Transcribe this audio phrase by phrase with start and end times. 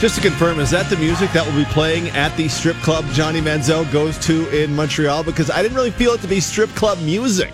[0.00, 3.06] Just to confirm, is that the music that will be playing at the strip club
[3.12, 5.24] Johnny Manziel goes to in Montreal?
[5.24, 7.52] Because I didn't really feel it to be strip club music.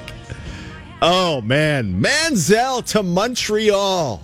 [1.01, 2.03] Oh, man.
[2.03, 4.23] Manziel to Montreal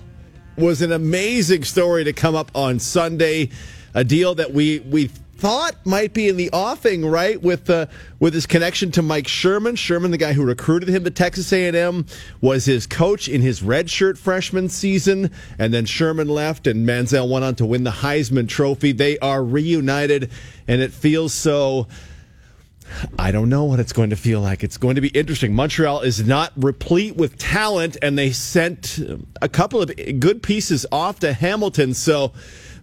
[0.57, 3.49] was an amazing story to come up on Sunday.
[3.93, 7.41] A deal that we, we thought might be in the offing, right?
[7.41, 7.87] With uh,
[8.19, 9.75] with his connection to Mike Sherman.
[9.75, 12.05] Sherman, the guy who recruited him to Texas A&M,
[12.41, 17.45] was his coach in his redshirt freshman season, and then Sherman left, and Manziel went
[17.45, 18.91] on to win the Heisman Trophy.
[18.91, 20.31] They are reunited,
[20.67, 21.87] and it feels so.
[23.19, 24.63] I don't know what it's going to feel like.
[24.63, 25.53] It's going to be interesting.
[25.53, 28.99] Montreal is not replete with talent, and they sent
[29.41, 31.93] a couple of good pieces off to Hamilton.
[31.93, 32.31] So,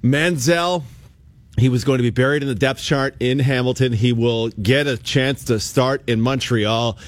[0.03, 0.85] Manziel
[1.57, 3.93] he was going to be buried in the depth chart in Hamilton.
[3.93, 6.99] He will get a chance to start in Montreal.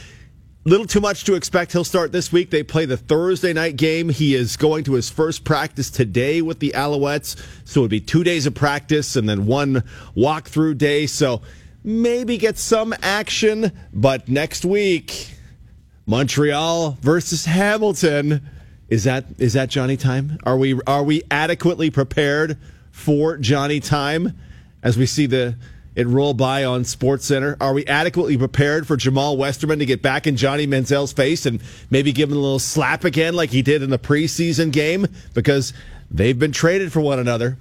[0.64, 1.73] Little too much to expect.
[1.73, 2.51] He'll start this week.
[2.51, 4.09] They play the Thursday night game.
[4.09, 7.37] He is going to his first practice today with the Alouettes.
[7.64, 9.84] So it would be two days of practice and then one
[10.16, 11.06] walkthrough day.
[11.06, 11.42] So
[11.84, 13.73] maybe get some action.
[13.93, 15.34] But next week,
[16.06, 18.49] Montreal versus Hamilton.
[18.88, 20.38] Is that is that Johnny time?
[20.45, 22.59] Are we are we adequately prepared?
[22.97, 24.37] For Johnny Time
[24.83, 25.55] as we see the
[25.95, 27.57] it roll by on Sports Center?
[27.61, 31.63] Are we adequately prepared for Jamal Westerman to get back in Johnny Manziel's face and
[31.91, 35.07] maybe give him a little slap again like he did in the preseason game?
[35.35, 35.73] Because
[36.11, 37.59] they've been traded for one another.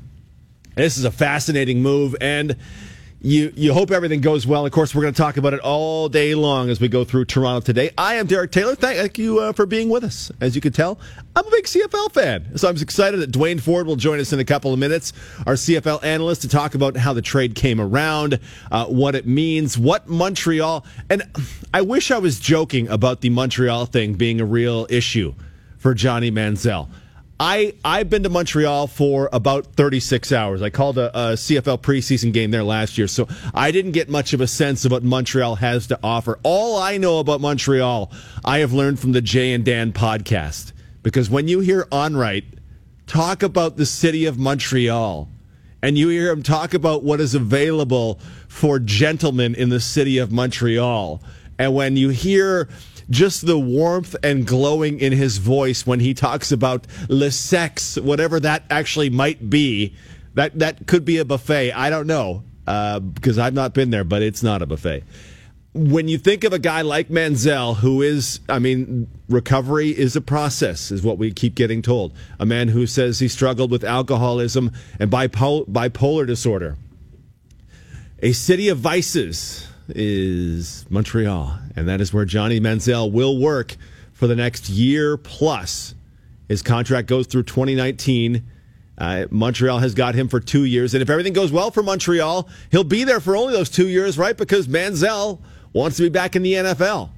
[0.73, 2.55] This is a fascinating move and
[3.21, 4.65] you you hope everything goes well.
[4.65, 7.25] Of course, we're going to talk about it all day long as we go through
[7.25, 7.91] Toronto today.
[7.97, 8.75] I am Derek Taylor.
[8.75, 10.31] Thank you uh, for being with us.
[10.41, 10.99] As you can tell,
[11.35, 14.39] I'm a big CFL fan, so I'm excited that Duane Forde will join us in
[14.39, 15.13] a couple of minutes.
[15.47, 18.39] Our CFL analyst to talk about how the trade came around,
[18.71, 20.85] uh, what it means, what Montreal.
[21.09, 21.23] And
[21.73, 25.33] I wish I was joking about the Montreal thing being a real issue
[25.77, 26.89] for Johnny Manziel.
[27.39, 30.61] I I've been to Montreal for about 36 hours.
[30.61, 34.33] I called a, a, CFL preseason game there last year, so I didn't get much
[34.33, 36.39] of a sense of what Montreal has to offer.
[36.43, 38.11] All I know about Montreal,
[38.45, 40.71] I have learned from the Jay and Dan podcast.
[41.03, 42.45] Because when you hear Onrait
[43.05, 45.29] talk about the city of Montreal,
[45.81, 50.31] and you hear him talk about what is available for gentlemen in the city of
[50.31, 51.21] Montreal,
[51.59, 52.69] and when you hear
[53.09, 58.39] just the warmth and glowing in his voice when he talks about le sex, whatever
[58.39, 59.95] that actually might be.
[60.33, 61.71] That that could be a buffet.
[61.71, 65.03] I don't know uh, because I've not been there, but it's not a buffet.
[65.73, 70.21] When you think of a guy like Manziel, who is, I mean, recovery is a
[70.21, 72.13] process, is what we keep getting told.
[72.39, 76.77] A man who says he struggled with alcoholism and bipolar, bipolar disorder.
[78.19, 83.75] A city of vices is Montreal, and that is where Johnny Manziel will work
[84.13, 85.93] for the next year plus.
[86.47, 88.43] His contract goes through 2019.
[88.97, 92.47] Uh, Montreal has got him for two years, and if everything goes well for Montreal,
[92.71, 94.37] he'll be there for only those two years, right?
[94.37, 95.39] Because Manziel
[95.73, 97.09] wants to be back in the NFL.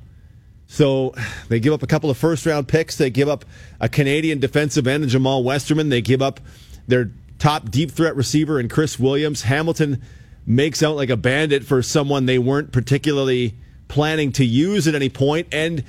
[0.67, 1.13] So
[1.47, 2.97] they give up a couple of first round picks.
[2.97, 3.45] They give up
[3.79, 5.89] a Canadian defensive end, Jamal Westerman.
[5.89, 6.41] They give up
[6.87, 9.43] their top deep threat receiver in Chris Williams.
[9.43, 10.01] Hamilton
[10.47, 13.53] makes out like a bandit for someone they weren't particularly
[13.89, 15.47] planning to use at any point.
[15.51, 15.83] And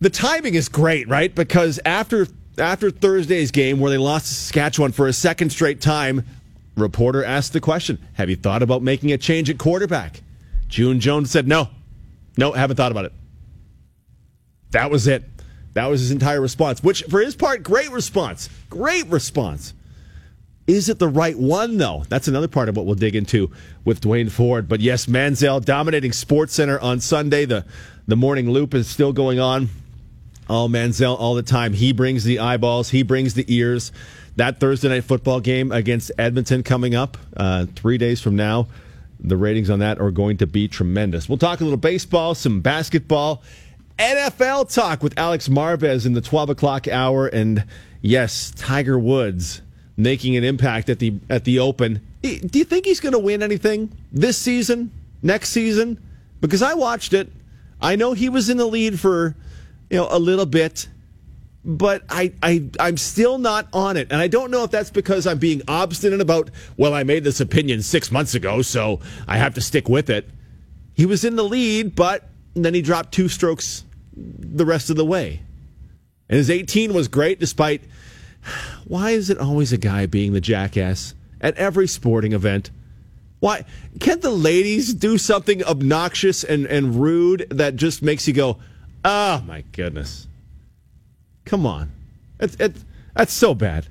[0.00, 1.34] the timing is great, right?
[1.34, 6.24] Because after after Thursday's game where they lost to Saskatchewan for a second straight time,
[6.76, 10.22] reporter asked the question, "Have you thought about making a change at quarterback?"
[10.68, 11.68] June Jones said, "No,
[12.36, 13.12] no, haven't thought about it."
[14.70, 15.24] That was it.
[15.74, 18.48] That was his entire response, which for his part, great response.
[18.70, 19.72] Great response.
[20.68, 22.04] Is it the right one, though?
[22.10, 23.50] That's another part of what we'll dig into
[23.86, 24.68] with Duane Forde.
[24.68, 27.46] But yes, Manziel dominating Sports Center on Sunday.
[27.46, 27.64] The
[28.06, 29.70] the morning loop is still going on.
[30.46, 31.72] Oh, Manziel all the time.
[31.72, 32.90] He brings the eyeballs.
[32.90, 33.92] He brings the ears.
[34.36, 38.68] That Thursday night football game against Edmonton coming up uh, three days from now.
[39.20, 41.30] The ratings on that are going to be tremendous.
[41.30, 43.42] We'll talk a little baseball, some basketball,
[43.98, 47.26] NFL talk with Alex Marvez in the 12 o'clock hour.
[47.26, 47.64] And
[48.02, 49.62] yes, Tiger Woods
[49.98, 52.00] making an impact at the at the Open.
[52.22, 54.90] Do you think he's going to win anything this season,
[55.22, 56.02] next season?
[56.40, 57.30] Because I watched it.
[57.82, 59.36] I know he was in the lead for
[59.90, 60.88] you know a little bit,
[61.64, 65.26] but I, I I'm still not on it, and I don't know if that's because
[65.26, 66.50] I'm being obstinate about.
[66.76, 70.28] Well, I made this opinion six months ago, so I have to stick with it.
[70.94, 73.84] He was in the lead, but then he dropped two strokes
[74.16, 75.40] the rest of the way,
[76.28, 77.82] and his 18 was great despite
[78.88, 82.70] why is it always a guy being the jackass at every sporting event?
[83.40, 83.64] Why
[84.00, 88.58] can't the ladies do something obnoxious and, and rude that just makes you go,
[89.04, 90.26] oh my goodness?
[91.44, 91.92] Come on.
[92.40, 92.76] It's, it,
[93.14, 93.86] that's so bad.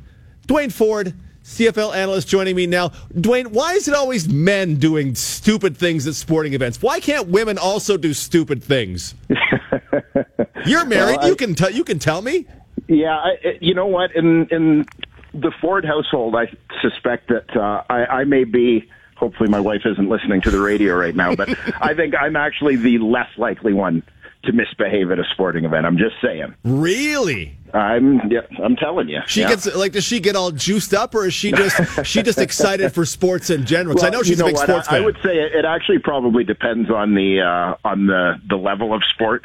[0.48, 1.14] Duane Forde,
[1.44, 2.92] CFL analyst joining me now.
[3.20, 6.82] Duane, why is it always men doing stupid things at sporting events?
[6.82, 9.16] Why can't women also do stupid things?
[10.66, 11.18] You're married.
[11.18, 11.70] Well, I, you can tell.
[11.70, 12.46] You can tell me.
[12.88, 14.16] Yeah, I, you know what?
[14.16, 14.86] In in
[15.34, 16.48] the Forde household, I
[16.82, 18.90] suspect that uh, I, I may be.
[19.16, 21.50] Hopefully, my wife isn't listening to the radio right now, but
[21.82, 24.04] I think I'm actually the less likely one
[24.44, 25.86] to misbehave at a sporting event.
[25.86, 26.54] I'm just saying.
[26.64, 27.58] Really?
[27.74, 29.20] I'm yeah, I'm telling you.
[29.28, 29.50] She yeah.
[29.50, 32.94] gets like does she get all juiced up or is she just she just excited
[32.94, 33.96] for sports in general?
[33.96, 34.70] Because well, I know she's you know a big what?
[34.70, 35.02] sports I, fan.
[35.02, 39.04] I would say it actually probably depends on the uh, on the the level of
[39.04, 39.44] sport.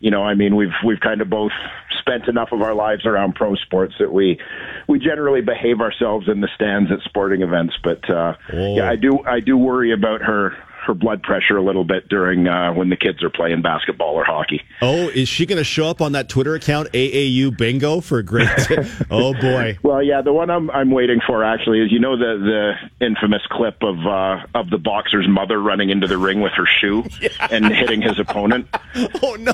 [0.00, 1.52] You know, I mean, we've we've kind of both
[1.98, 4.38] spent enough of our lives around pro sports that we
[4.88, 7.74] we generally behave ourselves in the stands at sporting events.
[7.82, 8.76] But uh, oh.
[8.76, 10.56] yeah, I do I do worry about her
[10.88, 14.24] her blood pressure a little bit during uh, when the kids are playing basketball or
[14.24, 14.62] hockey.
[14.82, 18.22] Oh, is she going to show up on that Twitter account AAU Bingo for a
[18.22, 18.48] great?
[19.10, 19.78] oh boy.
[19.82, 23.42] Well, yeah, the one I'm I'm waiting for actually is you know the the infamous
[23.50, 27.28] clip of uh, of the boxer's mother running into the ring with her shoe yeah.
[27.50, 28.66] and hitting his opponent.
[29.22, 29.52] Oh no.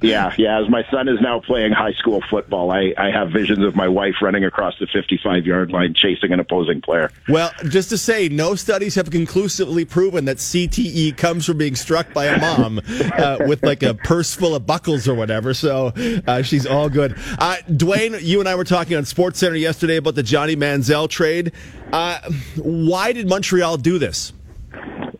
[0.00, 0.60] Yeah, yeah.
[0.60, 3.88] As my son is now playing high school football, I, I have visions of my
[3.88, 7.10] wife running across the 55 yard line chasing an opposing player.
[7.28, 12.12] Well, just to say, no studies have conclusively proven that CTE comes from being struck
[12.12, 15.54] by a mom uh, with like a purse full of buckles or whatever.
[15.54, 15.92] So
[16.26, 17.16] uh, she's all good.
[17.38, 21.08] Uh, Duane, you and I were talking on Sports Center yesterday about the Johnny Manziel
[21.08, 21.52] trade.
[21.92, 22.18] Uh,
[22.56, 24.32] why did Montreal do this?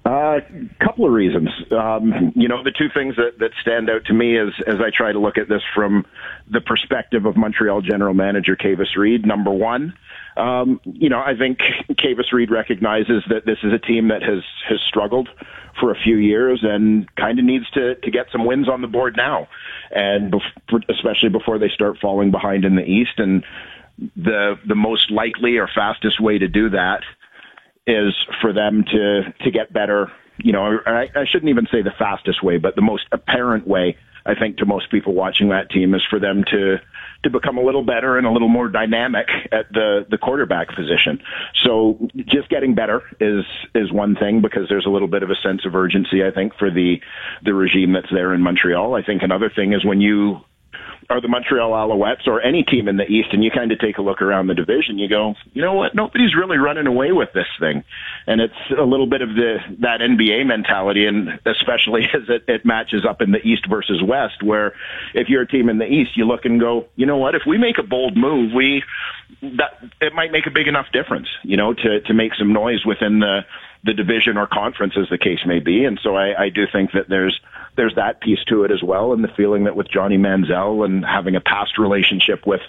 [0.09, 0.41] A uh,
[0.83, 1.51] couple of reasons.
[1.71, 4.89] Um, you know, the two things that, that stand out to me as, as I
[4.89, 6.07] try to look at this from
[6.51, 9.27] the perspective of Montreal general manager Kavis Reed.
[9.27, 9.93] Number one,
[10.39, 11.59] um, you know, I think
[11.91, 15.29] Kavis Reed recognizes that this is a team that has, has struggled
[15.79, 18.89] for a few years and kind of needs to, to get some wins on the
[18.89, 19.47] board now.
[19.91, 23.19] And bef- especially before they start falling behind in the East.
[23.19, 23.45] And
[24.17, 27.03] the, the most likely or fastest way to do that
[27.89, 30.13] is for them to to get better.
[30.37, 33.97] You know, I, I shouldn't even say the fastest way, but the most apparent way
[34.29, 36.77] I think to most people watching that team is for them to
[37.25, 41.21] to become a little better and a little more dynamic at the the quarterback position.
[41.65, 43.45] So just getting better is
[43.75, 46.55] is one thing because there's a little bit of a sense of urgency I think
[46.55, 47.01] for the
[47.43, 48.95] the regime that's there in Montreal.
[48.95, 50.43] I think another thing is when you
[51.11, 53.97] are the Montreal Alouettes or any team in the East, and you kind of take
[53.97, 55.95] a look around the division, you go, you know what?
[55.95, 57.83] Nobody's really running away with this thing,
[58.27, 62.67] and it's a little bit of the that NBA mentality, and especially as it, it
[62.67, 64.75] matches up in the East versus West, where
[65.15, 67.35] if you're a team in the East, you look and go, you know what?
[67.35, 68.83] If we make a bold move, we
[69.41, 72.85] that it might make a big enough difference, you know, to to make some noise
[72.85, 73.47] within the
[73.85, 75.85] the division or conference, as the case may be.
[75.85, 77.39] And so I, I do think that there's
[77.79, 81.05] there's that piece to it as well, and the feeling that with Johnny Manziel and
[81.05, 82.61] having a past relationship with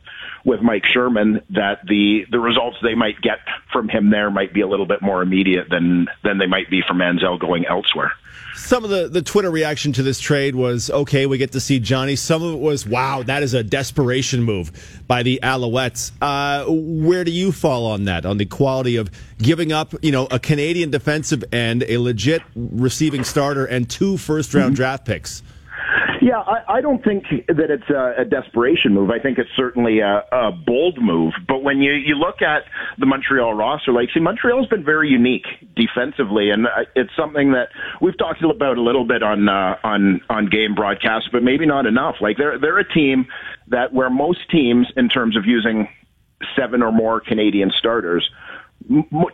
[0.45, 3.39] with Mike Sherman, that the the results they might get
[3.73, 6.81] from him there might be a little bit more immediate than than they might be
[6.87, 8.13] from Manziel going elsewhere.
[8.55, 11.79] Some of the, the Twitter reaction to this trade was okay, we get to see
[11.79, 12.15] Johnny.
[12.15, 16.11] Some of it was wow, that is a desperation move by the Alouettes.
[16.21, 18.25] Uh, where do you fall on that?
[18.25, 23.23] On the quality of giving up, you know, a Canadian defensive end, a legit receiving
[23.23, 24.75] starter, and two first round mm-hmm.
[24.75, 25.43] draft picks?
[26.21, 29.09] Yeah, I, I don't think that it's a, a desperation move.
[29.09, 31.33] I think it's certainly a, a bold move.
[31.47, 32.63] But when you you look at
[32.97, 37.69] the Montreal roster, like see, Montreal's been very unique defensively, and it's something that
[38.01, 41.85] we've talked about a little bit on uh, on on game broadcasts, but maybe not
[41.85, 42.15] enough.
[42.19, 43.27] Like they're they're a team
[43.69, 45.87] that where most teams, in terms of using
[46.55, 48.29] seven or more Canadian starters,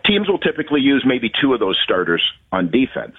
[0.05, 3.15] teams will typically use maybe two of those starters on defense.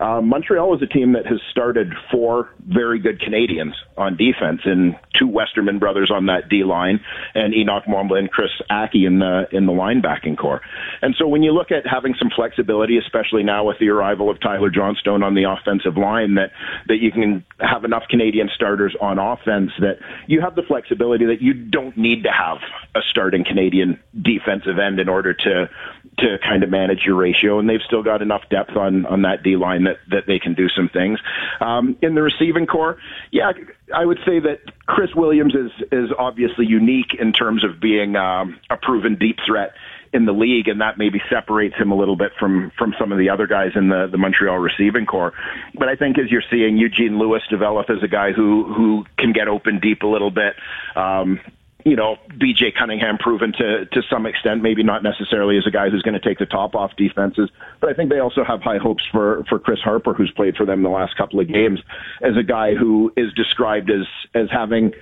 [0.00, 4.96] Uh, Montreal is a team that has started four very good Canadians on defense and
[5.18, 7.00] two Westerman brothers on that D line
[7.34, 10.60] and Henoc Muamba and Chris Ackie in the in the linebacking corps.
[11.02, 14.40] And so when you look at having some flexibility, especially now with the arrival of
[14.40, 16.50] Tyler Johnstone on the offensive line, that
[16.88, 21.42] that you can have enough Canadian starters on offense that you have the flexibility that
[21.42, 22.58] you don't need to have
[22.94, 25.70] a starting Canadian defensive end in order to
[26.18, 29.42] to kind of manage your ratio, and they've still got enough depth on on that
[29.42, 31.18] D line that they can do some things.
[31.60, 32.98] Um, in the receiving corps,
[33.30, 33.52] yeah,
[33.94, 38.58] I would say that Chris Williams is is obviously unique in terms of being um,
[38.70, 39.72] a proven deep threat
[40.12, 43.18] in the league, and that maybe separates him a little bit from from some of
[43.18, 45.32] the other guys in the the Montreal receiving corps.
[45.78, 49.32] But I think as you're seeing Eugene Lewis develop as a guy who who can
[49.32, 50.54] get open deep a little bit,
[50.96, 51.40] um,
[51.84, 55.90] you know, BJ Cunningham proven to to some extent, maybe not necessarily as a guy
[55.90, 58.78] who's going to take the top off defenses, but I think they also have high
[58.78, 61.80] hopes for for Chris Harper, who's played for them the last couple of games,
[62.20, 64.92] as a guy who is described as as having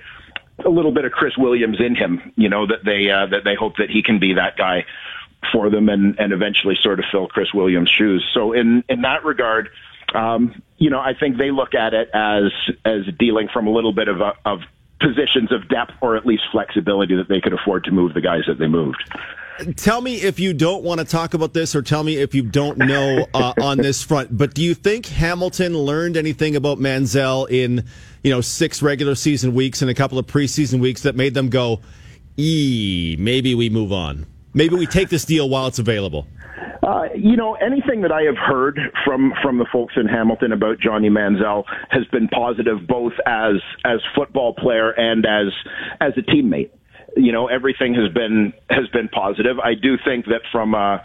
[0.65, 2.33] a little bit of Chris Williams in him.
[2.35, 4.85] You know that they uh, that they hope that he can be that guy
[5.51, 8.27] for them and and eventually sort of fill Chris Williams' shoes.
[8.33, 9.69] So in in that regard.
[10.13, 12.51] Um, you know, I think they look at it as
[12.83, 14.59] as dealing from a little bit of a, of
[15.01, 18.43] positions of depth or at least flexibility that they could afford to move the guys
[18.47, 19.03] that they moved.
[19.75, 22.41] Tell me if you don't want to talk about this, or tell me if you
[22.41, 24.35] don't know uh, on this front.
[24.35, 27.85] But do you think Hamilton learned anything about Manziel in,
[28.23, 31.49] you know, six regular season weeks and a couple of preseason weeks that made them
[31.49, 31.81] go,
[32.37, 34.25] "E, maybe we move on.
[34.53, 36.27] Maybe we take this deal while it's available."
[36.91, 40.77] Uh, you know, anything that I have heard from from the folks in Hamilton about
[40.77, 43.55] Johnny Manziel has been positive, both as
[43.85, 45.53] as football player and as
[46.01, 46.71] as a teammate.
[47.15, 49.57] You know, everything has been has been positive.
[49.59, 51.01] I do think that from a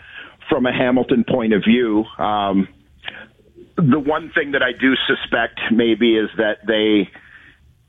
[0.50, 2.66] from a Hamilton point of view, um,
[3.76, 7.08] the one thing that I do suspect maybe is that they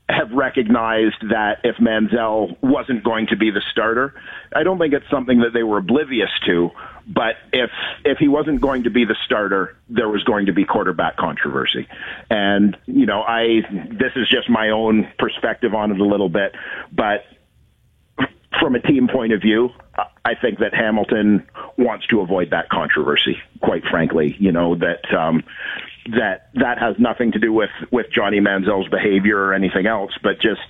[0.08, 4.14] have recognized that if Manziel wasn't going to be the starter,
[4.54, 6.70] I don't think it's something that they were oblivious to.
[7.06, 7.70] But if
[8.04, 11.88] if he wasn't going to be the starter, there was going to be quarterback controversy.
[12.30, 16.54] And you know, I this is just my own perspective on it a little bit,
[16.92, 17.24] but
[18.60, 19.70] from a team point of view,
[20.24, 21.46] I think that Hamilton
[21.76, 23.38] wants to avoid that controversy.
[23.62, 25.44] Quite frankly, you know that um,
[26.12, 30.40] that that has nothing to do with with Johnny Manziel's behavior or anything else, but
[30.40, 30.60] just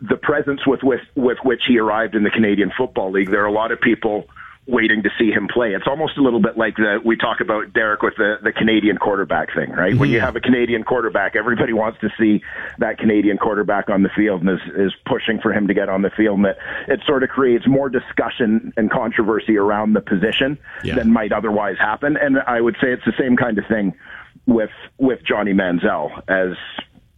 [0.00, 3.30] the presence with with with which he arrived in the Canadian Football League.
[3.30, 4.26] There are a lot of people
[4.66, 5.74] waiting to see him play.
[5.74, 8.96] It's almost a little bit like the we talk about Derek with the the Canadian
[8.96, 9.90] quarterback thing, right?
[9.90, 10.00] Mm-hmm.
[10.00, 12.42] When you have a Canadian quarterback, everybody wants to see
[12.78, 16.02] that Canadian quarterback on the field and is is pushing for him to get on
[16.02, 16.38] the field.
[16.38, 16.58] And that
[16.88, 20.94] it sort of creates more discussion and controversy around the position yeah.
[20.94, 22.16] than might otherwise happen.
[22.16, 23.94] And I would say it's the same kind of thing
[24.46, 26.56] with with Johnny Manziel as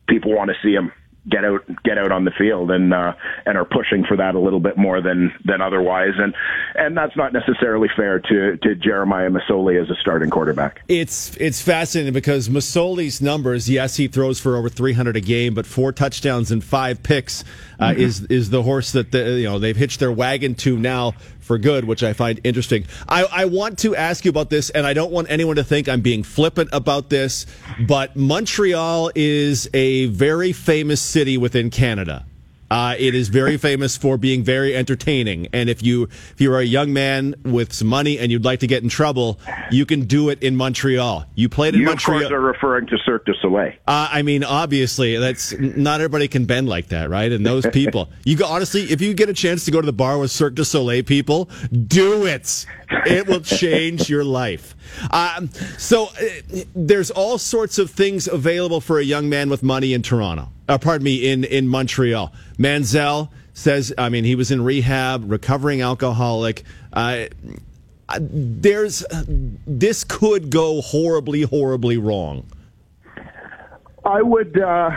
[0.08, 0.92] people want to see him
[1.28, 3.12] get out get out on the field and uh,
[3.44, 6.34] and are pushing for that a little bit more than than otherwise and
[6.74, 10.82] and that's not necessarily fair to to Jeremiah Masoli as a starting quarterback.
[10.88, 15.66] It's it's fascinating because Masoli's numbers yes he throws for over 300 a game but
[15.66, 17.42] four touchdowns and five picks
[17.80, 18.00] uh, mm-hmm.
[18.00, 21.14] is is the horse that the, you know they've hitched their wagon to now
[21.46, 22.84] for good, which I find interesting.
[23.08, 25.88] I, I want to ask you about this, and I don't want anyone to think
[25.88, 27.46] I'm being flippant about this,
[27.86, 32.26] but Montreal is a very famous city within Canada.
[32.70, 36.64] Uh, it is very famous for being very entertaining, and if you if you're a
[36.64, 39.38] young man with some money and you'd like to get in trouble,
[39.70, 41.24] you can do it in Montreal.
[41.34, 42.28] You played in you Montreal.
[42.28, 43.72] You are referring to Cirque du Soleil.
[43.86, 47.30] Uh, I mean, obviously, that's not everybody can bend like that, right?
[47.30, 49.92] And those people, you go, honestly, if you get a chance to go to the
[49.92, 51.48] bar with Cirque du Soleil people,
[51.86, 52.66] do it.
[53.06, 54.74] It will change your life.
[55.10, 59.92] Um, so uh, there's all sorts of things available for a young man with money
[59.92, 60.48] in Toronto.
[60.68, 62.32] Uh, pardon me, in in Montreal.
[62.58, 66.64] Manziel says, I mean, he was in rehab, recovering alcoholic.
[66.92, 67.26] Uh,
[68.20, 69.04] there's
[69.66, 72.46] this could go horribly, horribly wrong.
[74.04, 74.60] I would.
[74.60, 74.90] Uh,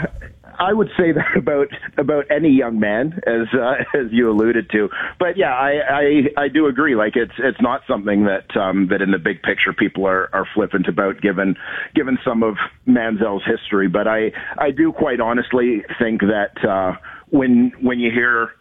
[0.59, 4.89] I would say that about about any young man, as uh, as you alluded to.
[5.17, 6.95] But yeah, I, I I do agree.
[6.95, 10.45] Like it's it's not something that um, that in the big picture people are are
[10.53, 11.55] flippant about, given
[11.95, 13.87] given some of Manziel's history.
[13.87, 16.97] But I I do quite honestly think that uh,
[17.29, 18.51] when when you hear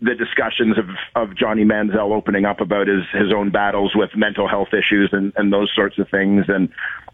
[0.00, 4.48] the discussions of, of Johnny Manziel opening up about his, his own battles with mental
[4.48, 6.68] health issues and, and those sorts of things and,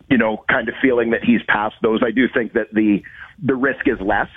[0.09, 2.01] you know, kind of feeling that he's past those.
[2.05, 3.03] I do think that the,
[3.43, 4.31] the risk is less,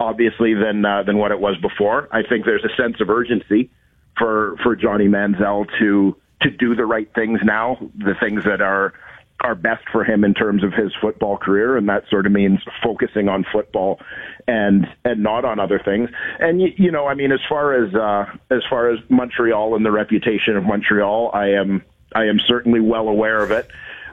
[0.00, 2.08] obviously, than, uh, than what it was before.
[2.12, 3.70] I think there's a sense of urgency
[4.18, 8.92] for, for Johnny Manziel to, to do the right things now, the things that are,
[9.40, 12.58] are best for him in terms of his football career, and that sort of means
[12.82, 14.00] focusing on football
[14.48, 16.10] and and not on other things.
[16.40, 19.84] And you, you know, I mean, as far as uh, as far as Montreal and
[19.84, 23.70] the reputation of Montreal, I am I am certainly well aware of it.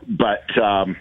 [0.08, 0.96] But um,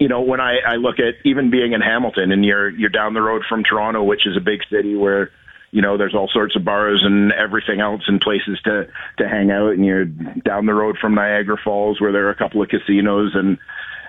[0.00, 3.14] you know, when I, I look at even being in Hamilton, and you're you're down
[3.14, 5.30] the road from Toronto, which is a big city where
[5.74, 8.86] you know, there's all sorts of bars and everything else and places to
[9.18, 9.72] to hang out.
[9.72, 13.32] And you're down the road from Niagara Falls, where there are a couple of casinos
[13.34, 13.58] and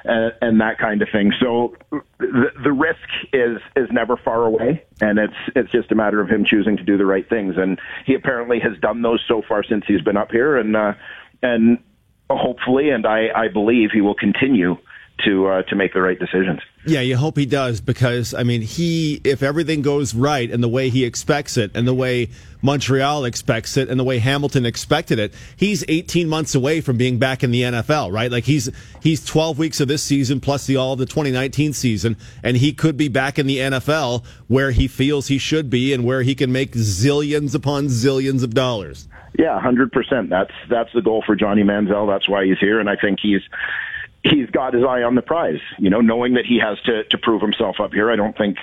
[0.04, 1.34] and, and that kind of thing.
[1.40, 1.76] So
[2.20, 6.30] the, the risk is is never far away, and it's it's just a matter of
[6.30, 7.56] him choosing to do the right things.
[7.58, 10.94] And he apparently has done those so far since he's been up here, and uh,
[11.42, 11.80] and
[12.30, 14.78] hopefully, and I I believe he will continue
[15.24, 16.60] to uh, to make the right decisions.
[16.86, 20.68] Yeah, you hope he does because I mean, he if everything goes right and the
[20.68, 22.30] way he expects it and the way
[22.62, 27.18] Montreal expects it and the way Hamilton expected it, he's 18 months away from being
[27.18, 28.32] back in the NFL, right?
[28.32, 28.70] Like he's
[29.02, 32.74] he's 12 weeks of this season plus the all of the 2019 season and he
[32.74, 36.36] could be back in the NFL where he feels he should be and where he
[36.36, 39.08] can make zillions upon zillions of dollars.
[39.38, 40.30] Yeah, 100%.
[40.30, 42.08] That's that's the goal for Johnny Manziel.
[42.08, 43.42] That's why he's here and I think he's
[44.32, 45.62] he's got his eye on the prize.
[45.78, 48.58] You know, knowing that he has to to prove himself up here, I don't think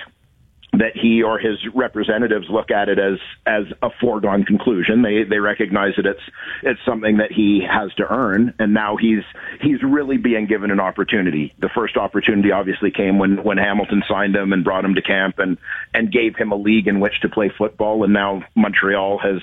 [0.73, 5.03] that he or his representatives look at it as as a foregone conclusion.
[5.03, 6.21] They they recognize that it's
[6.63, 9.23] it's something that he has to earn, and now he's
[9.61, 11.53] he's really being given an opportunity.
[11.59, 15.35] The first opportunity obviously came when when Hamilton signed him and brought him to camp
[15.37, 15.57] and
[15.93, 19.41] and gave him a league in which to play football, and now Montreal has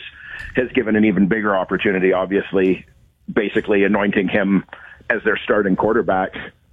[0.57, 2.13] has given an even bigger opportunity.
[2.13, 2.87] Obviously,
[3.33, 4.65] basically anointing him
[5.11, 6.33] as their starting quarterback.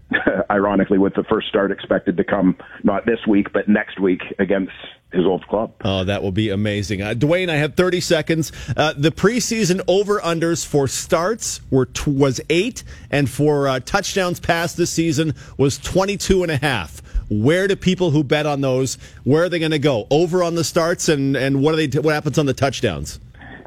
[0.50, 4.72] Ironically, with the first start expected to come not this week, but next week against
[5.12, 5.74] his old club.
[5.84, 7.02] Oh, that will be amazing.
[7.02, 8.52] Uh, Duane, I have 30 seconds.
[8.76, 14.40] Uh, the preseason over unders for starts were t- was eight, and for uh, touchdowns
[14.40, 17.02] passed this season was 22 and a half.
[17.30, 18.98] Where do people who bet on those?
[19.26, 20.08] Where are they going to go?
[20.10, 22.00] Over on the starts, and and what are they?
[22.00, 23.20] What happens on the touchdowns?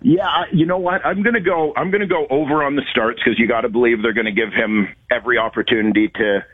[0.02, 1.04] Yeah, I, you know what?
[1.04, 1.72] I'm going to go.
[1.76, 4.26] I'm going to go over on the starts because you got to believe they're going
[4.26, 6.44] to give him every opportunity to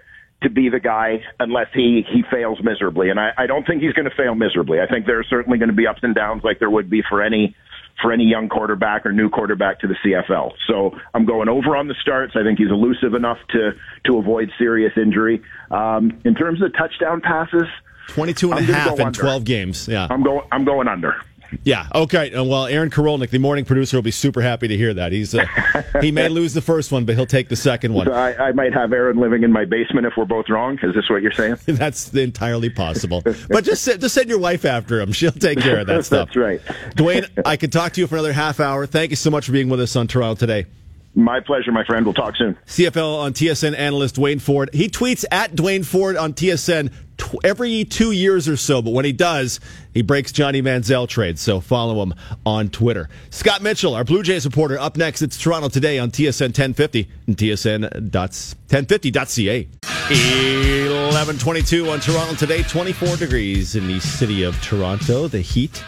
[0.42, 3.10] to be the guy unless he he fails miserably.
[3.10, 4.80] And I, I don't think he's going to fail miserably.
[4.80, 7.02] I think there are certainly going to be ups and downs like there would be
[7.08, 7.54] for any
[8.02, 10.52] for any young quarterback or new quarterback to the CFL.
[10.66, 12.34] So I'm going over on the starts.
[12.36, 13.72] I think he's elusive enough to
[14.06, 15.42] to avoid serious injury.
[15.70, 17.68] Um, in terms of touchdown passes,
[18.08, 19.88] 22 and a half in 12 games.
[19.88, 20.06] Yeah.
[20.10, 21.16] I'm going I'm going under.
[21.64, 21.86] Yeah.
[21.94, 22.32] Okay.
[22.32, 25.12] Uh, well, Aaron Karolnik, the morning producer, will be super happy to hear that.
[25.12, 25.46] He's uh,
[26.00, 28.06] he may lose the first one, but he'll take the second one.
[28.06, 30.78] So I, I, might have Aaron living in my basement if we're both wrong.
[30.82, 31.56] Is this what you're saying?
[31.66, 33.22] That's entirely possible.
[33.48, 35.12] but just just send your wife after him.
[35.12, 36.28] She'll take care of that stuff.
[36.28, 36.60] That's right.
[36.94, 38.86] Duane, I could talk to you for another half hour.
[38.86, 40.66] Thank you so much for being with us on Toronto today.
[41.16, 42.04] My pleasure, my friend.
[42.04, 42.58] We'll talk soon.
[42.66, 44.68] CFL on TSN analyst Duane Forde.
[44.74, 49.06] He tweets at Duane Forde on TSN tw- every two years or so, but when
[49.06, 49.58] he does,
[49.94, 51.40] he breaks Johnny Manziel trades.
[51.40, 52.12] So follow him
[52.44, 53.08] on Twitter.
[53.30, 55.22] Scott Mitchell, our Blue Jays reporter, up next.
[55.22, 59.68] It's Toronto Today on TSN 1050 and TSN.1050.ca.
[60.08, 65.28] 1122 on Toronto Today, 24 degrees in the city of Toronto.
[65.28, 65.82] The heat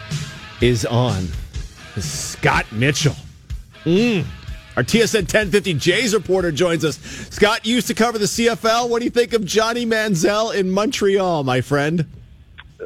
[0.59, 1.27] is on.
[1.99, 3.15] Scott Mitchell.
[3.85, 4.25] Mmm.
[4.79, 6.95] Our TSN 1050 Jays reporter joins us.
[7.31, 8.89] Scott used to cover the CFL.
[8.89, 12.05] What do you think of Johnny Manziel in Montreal, my friend?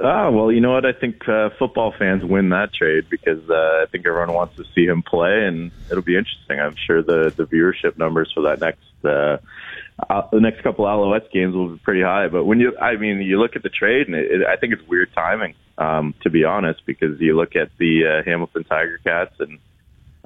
[0.04, 0.88] Ah, well, you know what?
[0.88, 4.66] I think uh, football fans win that trade because uh, I think everyone wants to
[4.74, 6.60] see him play, and it'll be interesting.
[6.60, 9.38] I'm sure the the viewership numbers for that next uh,
[10.10, 12.28] uh, the next couple Alouettes games will be pretty high.
[12.28, 14.74] But when you, I mean, you look at the trade, and it, it, I think
[14.74, 19.00] it's weird timing, um, to be honest, because you look at the uh, Hamilton Tiger
[19.04, 19.60] Cats and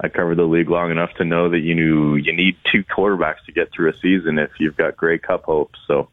[0.00, 3.44] I covered the league long enough to know that you knew you need two quarterbacks
[3.46, 5.78] to get through a season if you've got Grey Cup hopes.
[5.86, 6.08] So,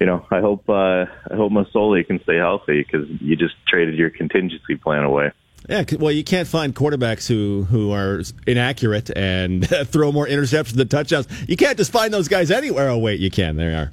[0.00, 3.96] you know, I hope uh, I hope Masoli can stay healthy because you just traded
[3.96, 5.32] your contingency plan away.
[5.68, 10.86] Yeah, well, you can't find quarterbacks who, who are inaccurate and throw more interceptions than
[10.86, 11.26] touchdowns.
[11.48, 12.88] You can't just find those guys anywhere.
[12.88, 13.56] Oh, wait, you can.
[13.56, 13.90] There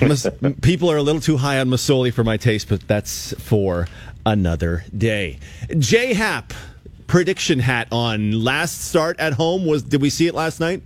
[0.00, 0.50] are.
[0.62, 3.86] People are a little too high on Masoli for my taste, but that's for
[4.26, 5.38] another day.
[5.78, 6.52] J Happ
[7.10, 8.30] prediction hat on.
[8.32, 9.82] Last start at home was.
[9.82, 10.82] Did we see it last night?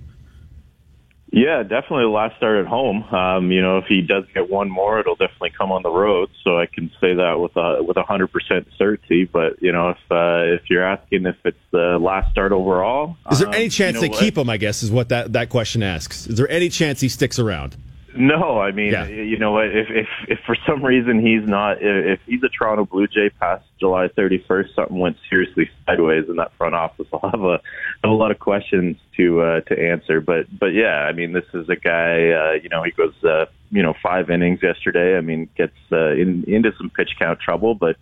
[1.30, 3.02] Yeah, definitely the last start at home.
[3.12, 6.30] Um, you know, if he does get one more, it'll definitely come on the road.
[6.44, 9.24] So I can say that with a with a hundred percent certainty.
[9.24, 13.40] But you know, if uh, if you're asking if it's the last start overall, is
[13.40, 14.20] there um, any chance you know they what?
[14.20, 14.48] keep him?
[14.48, 16.26] I guess is what that that question asks.
[16.26, 17.76] Is there any chance he sticks around?
[18.16, 19.06] No, I mean, yeah.
[19.06, 19.66] you know what?
[19.66, 23.64] If, if if for some reason he's not, if he's a Toronto Blue Jay past
[23.80, 27.06] July 31st, something went seriously sideways in that front office.
[27.12, 27.60] I'll have a
[28.02, 30.20] have a lot of questions to uh, to answer.
[30.20, 32.30] But but yeah, I mean, this is a guy.
[32.30, 35.16] Uh, you know, he goes uh, you know five innings yesterday.
[35.16, 37.96] I mean, gets uh, in, into some pitch count trouble, but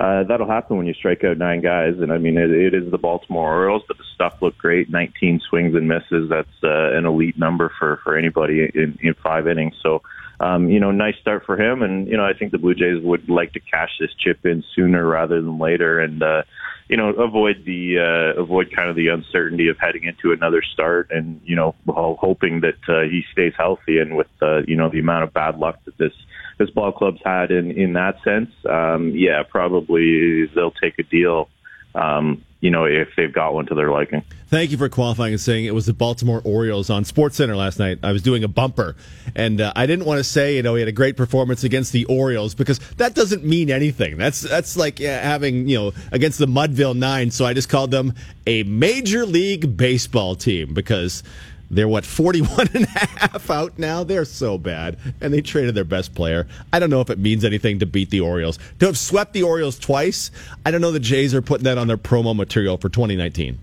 [0.00, 1.94] uh, that'll happen when you strike out nine guys.
[1.98, 4.90] And I mean, it, it is the Baltimore Orioles, but the stuff looked great.
[4.90, 6.28] 19 swings and misses.
[6.28, 9.74] That's uh, an elite number for, for anybody in, in five innings.
[9.82, 10.02] So,
[10.38, 11.82] um, you know, nice start for him.
[11.82, 14.62] And, you know, I think the Blue Jays would like to cash this chip in
[14.76, 15.98] sooner rather than later.
[15.98, 16.42] And, uh,
[16.88, 21.10] you know, avoid the, uh, avoid kind of the uncertainty of heading into another start
[21.10, 24.88] and, you know, while hoping that, uh, he stays healthy and with, uh, you know,
[24.88, 26.12] the amount of bad luck that this,
[26.58, 28.50] this ball club's had in in that sense.
[28.68, 31.48] Um, yeah, probably they'll take a deal.
[31.94, 34.24] Um, you know, if they've got one to their liking.
[34.48, 37.78] Thank you for qualifying and saying it was the Baltimore Orioles on Sports Center last
[37.78, 37.98] night.
[38.02, 38.96] I was doing a bumper,
[39.36, 41.92] and uh, I didn't want to say you know he had a great performance against
[41.92, 44.16] the Orioles because that doesn't mean anything.
[44.16, 47.30] That's that's like having you know against the Mudville Nine.
[47.30, 48.14] So I just called them
[48.46, 51.22] a Major League Baseball team because
[51.70, 54.04] they're what 41 and a half out now.
[54.04, 56.46] They're so bad, and they traded their best player.
[56.72, 58.58] I don't know if it means anything to beat the Orioles.
[58.80, 60.30] To have swept the Orioles twice,
[60.64, 63.58] I don't know the Jays are putting that on their promo material for 2019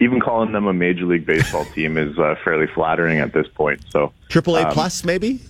[0.00, 3.80] even calling them a major league baseball team is uh, fairly flattering at this point.
[3.90, 5.40] So triple A um, plus, maybe.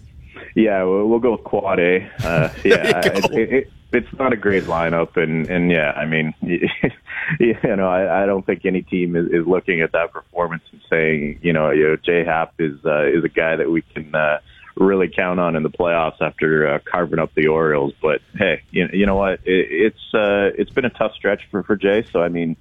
[0.54, 2.10] Yeah, we'll, we'll, go with quad A.
[2.24, 7.54] Uh, yeah, it, it, it's not a great lineup, and and yeah, I mean, you
[7.64, 11.40] know, I, I don't think any team is, is looking at that performance and saying,
[11.42, 14.14] you know, you know, J Happ is uh, is a guy that we can.
[14.14, 14.38] Uh,
[14.80, 17.92] really count on in the playoffs after uh, carving up the Orioles.
[18.00, 19.40] But hey, you, you know what?
[19.44, 22.04] It, it's uh, it's been a tough stretch for for Jay.
[22.12, 22.56] So I mean,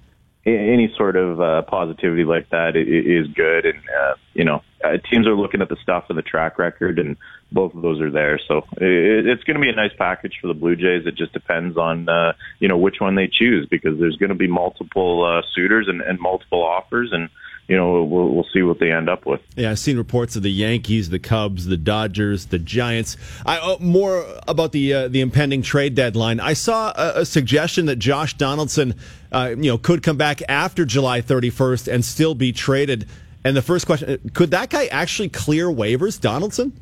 [0.56, 3.66] any sort of uh, positivity like that is good.
[3.66, 6.98] And, uh, you know, uh, teams are looking at the stuff in the track record,
[6.98, 7.16] and
[7.50, 8.38] both of those are there.
[8.46, 11.06] So it's going to be a nice package for the Blue Jays.
[11.06, 14.34] It just depends on, uh, you know, which one they choose because there's going to
[14.36, 17.10] be multiple uh, suitors and, and multiple offers.
[17.12, 17.28] And,
[17.68, 19.42] you know, we'll, we'll see what they end up with.
[19.54, 23.18] Yeah, I've seen reports of the Yankees, the Cubs, the Dodgers, the Giants.
[23.44, 26.40] I uh, more about the uh, the impending trade deadline.
[26.40, 28.94] I saw a, a suggestion that Josh Donaldson,
[29.30, 33.06] uh, you know, could come back after July 31st and still be traded.
[33.44, 36.72] And the first question: uh, Could that guy actually clear waivers, Donaldson?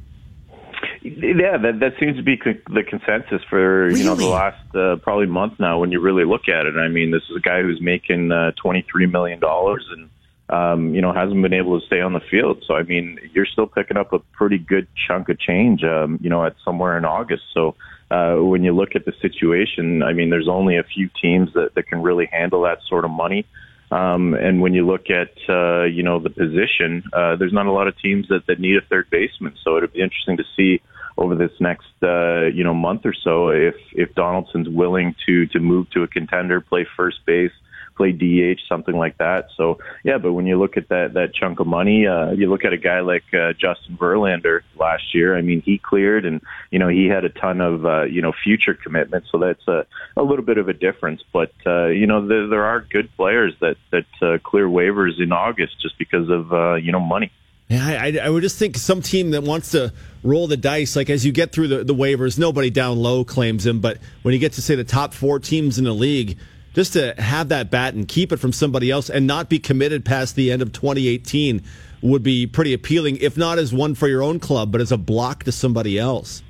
[1.03, 4.01] Yeah, that that seems to be co- the consensus for really?
[4.01, 5.81] you know the last uh, probably month now.
[5.81, 8.53] When you really look at it, I mean, this is a guy who's making uh,
[8.53, 10.11] twenty three million dollars and
[10.49, 12.63] um, you know, hasn't been able to stay on the field.
[12.67, 16.31] So, I mean, you're still picking up a pretty good chunk of change, um, you
[16.31, 17.43] know, at somewhere in August.
[17.53, 17.75] So,
[18.11, 21.75] uh, when you look at the situation, I mean, there's only a few teams that,
[21.75, 23.45] that can really handle that sort of money.
[23.91, 27.73] Um, and when you look at, uh, you know, the position, uh, there's not a
[27.73, 29.55] lot of teams that, that need a third baseman.
[29.63, 30.81] So it'd be interesting to see
[31.17, 35.61] over this next, uh, you know, month or so if, if Donaldson's willing to, to
[35.61, 37.53] move to a contender, play first base,
[37.97, 39.49] play DH, something like that.
[39.57, 42.65] So yeah, but when you look at that that chunk of money, uh, you look
[42.65, 45.37] at a guy like uh, Justin Verlander last year.
[45.37, 48.33] I mean, he cleared, and you know he had a ton of uh, you know
[48.33, 49.29] future commitments.
[49.31, 51.23] So that's a a little bit of a difference.
[51.33, 55.33] But uh, you know there, there are good players that that uh, clear waivers in
[55.33, 57.33] August just because of uh, you know money.
[57.69, 61.11] Yeah, I, I, would just think some team that wants to roll the dice, like
[61.11, 64.39] as you get through the, the waivers, nobody down low claims him, but when you
[64.39, 66.39] get to say the top four teams in the league,
[66.77, 70.05] just to have that bat and keep it from somebody else and not be committed
[70.05, 71.63] past the end of 2018
[72.03, 74.99] would be pretty appealing, if not as one for your own club, but as a
[74.99, 76.43] block to somebody else.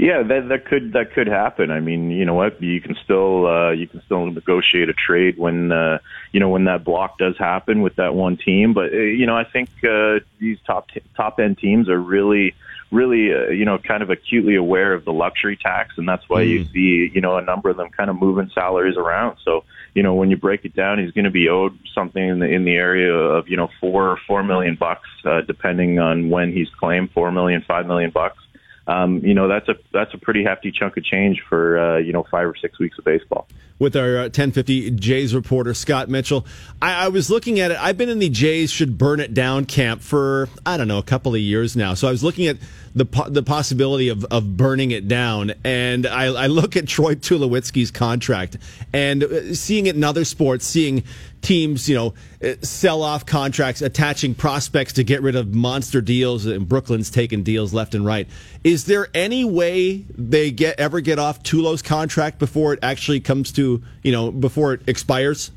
[0.00, 1.70] Yeah, that that could that could happen.
[1.70, 2.60] I mean, you know what?
[2.60, 5.98] You can still uh, you can still negotiate a trade when uh,
[6.32, 8.74] you know when that block does happen with that one team.
[8.74, 12.54] But uh, you know, I think uh, these top t- top end teams are really
[12.90, 16.44] really, uh, you know, kind of acutely aware of the luxury tax, and that's why
[16.44, 16.48] mm.
[16.48, 19.38] you see, you know, a number of them kind of moving salaries around.
[19.44, 22.38] So, you know, when you break it down, he's going to be owed something in
[22.38, 26.30] the in the area of, you know, four or four million bucks, uh, depending on
[26.30, 28.38] when he's claimed, four million, five million bucks.
[28.86, 32.12] Um, you know, that's a that's a pretty hefty chunk of change for uh, you
[32.12, 36.46] know five or six weeks of baseball with our uh, 1050 Jays reporter, Scott Mitchell.
[36.80, 37.78] I, I, was looking at it.
[37.78, 41.02] I've been in the Jays should burn it down camp for, I don't know, a
[41.02, 41.94] couple of years now.
[41.94, 42.56] So I was looking at
[42.94, 45.52] the the possibility of, of burning it down.
[45.64, 48.56] And I, I look at Troy Tulowitzki's contract
[48.92, 51.04] and uh, seeing it in other sports, seeing
[51.42, 56.46] teams, you know, uh, sell off contracts, attaching prospects to get rid of monster deals,
[56.46, 58.28] and Brooklyn's taking deals left and right.
[58.64, 63.52] Is there any way they get ever get off Tulo's contract before it actually comes
[63.52, 65.50] to, you know, before it expires?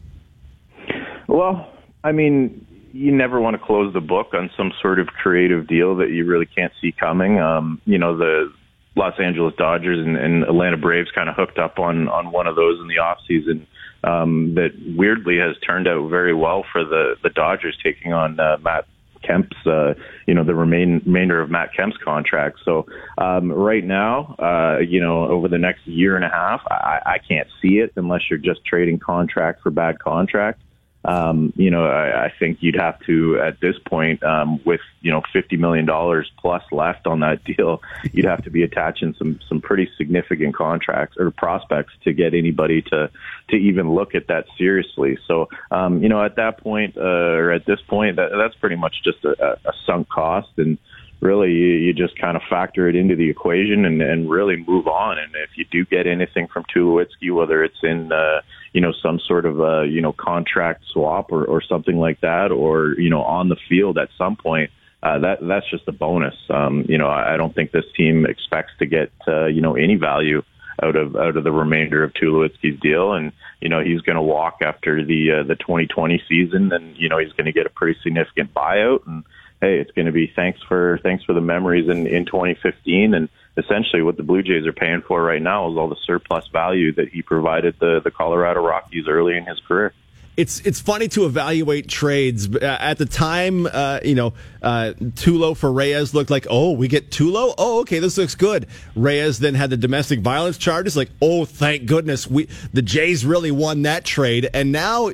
[1.28, 1.72] Well,
[2.04, 5.96] I mean, you never want to close the book on some sort of creative deal
[5.98, 7.40] that you really can't see coming.
[7.40, 8.52] Um, you know, the
[8.96, 12.56] Los Angeles Dodgers and, and Atlanta Braves kind of hooked up on on one of
[12.56, 13.68] those in the off season
[14.04, 18.58] um, that weirdly has turned out very well for the the Dodgers taking on uh,
[18.62, 18.86] Matt
[19.22, 19.94] Kemp's, uh,
[20.28, 22.60] you know, the remain, remainder of Matt Kemp's contract.
[22.64, 22.86] So
[23.18, 27.18] um, right now, uh, you know, over the next year and a half, I, I
[27.18, 30.62] can't see it unless you're just trading contract for bad contract
[31.06, 35.12] um, you know, I, I think you'd have to, at this point, um, with you
[35.12, 37.82] know fifty million dollars plus left on that deal,
[38.12, 42.82] you'd have to be attaching some some pretty significant contracts or prospects to get anybody
[42.82, 43.10] to
[43.50, 45.18] to even look at that seriously.
[45.26, 48.76] So, um, you know, at that point uh, or at this point, that, that's pretty
[48.76, 50.78] much just a, a sunk cost and
[51.22, 54.88] really you, you just kind of factor it into the equation and, and really move
[54.88, 55.18] on.
[55.18, 58.42] And if you do get anything from Tulowitzki, whether it's in uh,
[58.74, 62.52] you know some sort of uh, you know contract swap or, or something like that,
[62.52, 64.72] or you know on the field at some point.
[65.02, 66.36] Uh, that that's just a bonus.
[66.50, 69.76] Um, you know, I, I don't think this team expects to get uh, you know
[69.76, 70.42] any value
[70.84, 74.22] out of out of the remainder of Tulowitzki's deal, and you know he's going to
[74.22, 77.70] walk after the uh, the 2020 season, and you know he's going to get a
[77.70, 79.24] pretty significant buyout, and
[79.62, 83.30] hey, it's going to be thanks for thanks for the memories in in 2015, and
[83.58, 86.94] essentially what the Blue Jays are paying for right now is all the surplus value
[86.94, 89.94] that he provided the the Colorado Rockies early in his career
[90.40, 92.56] it's it's funny to evaluate trades.
[92.56, 97.12] At the time, uh, you know, uh, Tulo for Reyes looked like, oh, we get
[97.12, 97.54] Tulo.
[97.58, 98.68] Oh, okay, this looks good.
[98.96, 100.96] Reyes then had the domestic violence charges.
[100.96, 104.50] Like, oh, thank goodness, we the Jays really won that trade.
[104.54, 105.12] And now,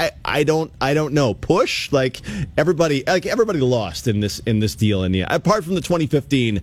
[0.00, 1.34] I I don't I don't know.
[1.34, 2.20] Push like
[2.56, 5.02] everybody like everybody lost in this in this deal.
[5.02, 6.62] And yeah, apart from the 2015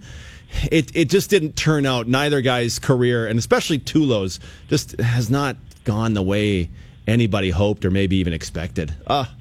[0.72, 2.08] it it just didn't turn out.
[2.08, 6.70] Neither guy's career, and especially Tulo's, just has not gone the way
[7.06, 8.94] anybody hoped or maybe even expected.
[9.08, 9.34] Ah,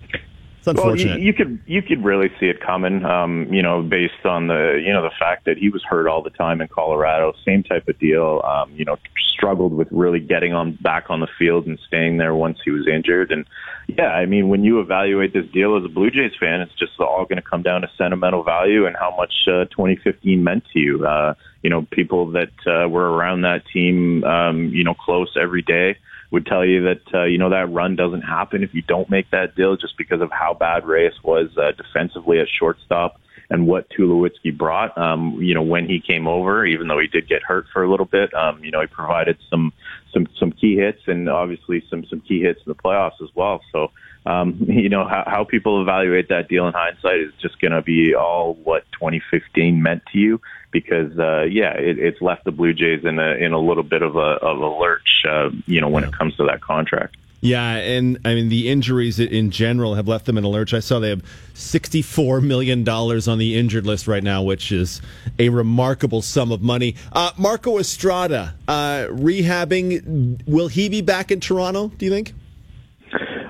[0.67, 1.11] it's unfortunate.
[1.11, 3.05] Well, you, you, could you could really see it coming.
[3.05, 6.23] Um, you know, based on the you know the fact that he was hurt all
[6.23, 8.43] the time in Colorado, same type of deal.
[8.45, 8.97] Um, you know,
[9.37, 12.87] struggled with really getting on back on the field and staying there once he was
[12.89, 13.31] injured.
[13.31, 13.47] And
[13.87, 16.99] yeah, I mean, when you evaluate this deal as a Blue Jays fan, it's just
[16.99, 20.79] all going to come down to sentimental value and how much uh, 2015 meant to
[20.81, 21.07] you.
[21.07, 25.63] Uh, you know, people that uh, were around that team, um, you know, close every
[25.63, 25.97] day
[26.31, 29.31] would tell you that uh, you know that run doesn't happen if you don't make
[29.31, 33.89] that deal, just because of how bad Reyes was uh, defensively at shortstop and what
[33.91, 34.97] Tulowitzki brought.
[34.99, 37.91] Um, you know, when he came over, even though he did get hurt for a
[37.91, 39.73] little bit, um, you know, he provided some
[40.13, 43.61] some some key hits and obviously some some key hits in the playoffs as well.
[43.73, 43.91] So.
[44.27, 47.83] Um, you know how, how people evaluate that deal in hindsight is just going to
[47.83, 50.41] be all what 2015 meant to you
[50.73, 54.03] because uh, yeah, it, it's left the Blue Jays in a in a little bit
[54.03, 56.11] of a of a lurch, uh, you know, when yeah.
[56.11, 57.17] it comes to that contract.
[57.41, 60.75] Yeah, and I mean the injuries in general have left them in a lurch.
[60.75, 61.23] I saw they have
[61.55, 65.01] sixty-four million dollars on the injured list right now, which is
[65.39, 66.97] a remarkable sum of money.
[67.13, 70.43] Uh, Marco Estrada uh, rehabbing.
[70.47, 71.89] Will he be back in Toronto?
[71.89, 72.35] Do you think?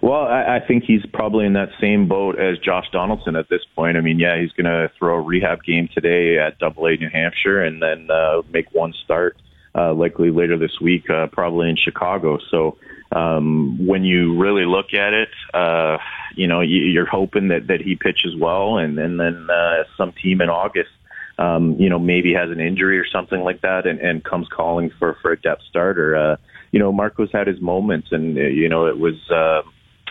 [0.07, 3.63] Well, I, I think he's probably in that same boat as Josh Donaldson at this
[3.75, 3.97] point.
[3.97, 7.09] I mean, yeah, he's going to throw a rehab game today at Double A New
[7.13, 9.37] Hampshire, and then uh, make one start
[9.75, 12.39] uh, likely later this week, uh, probably in Chicago.
[12.53, 12.79] So
[13.11, 15.99] um, when you really look at it, uh,
[16.37, 20.13] you know, you, you're hoping that that he pitches well, and, and then uh, some
[20.23, 20.91] team in August
[21.39, 24.91] um, you know, maybe has an injury or something like that and, and comes calling
[24.99, 26.17] for, for a depth starter.
[26.17, 26.37] Uh,
[26.73, 29.63] you know, Marco's had his moments and, uh, you know, it was, uh,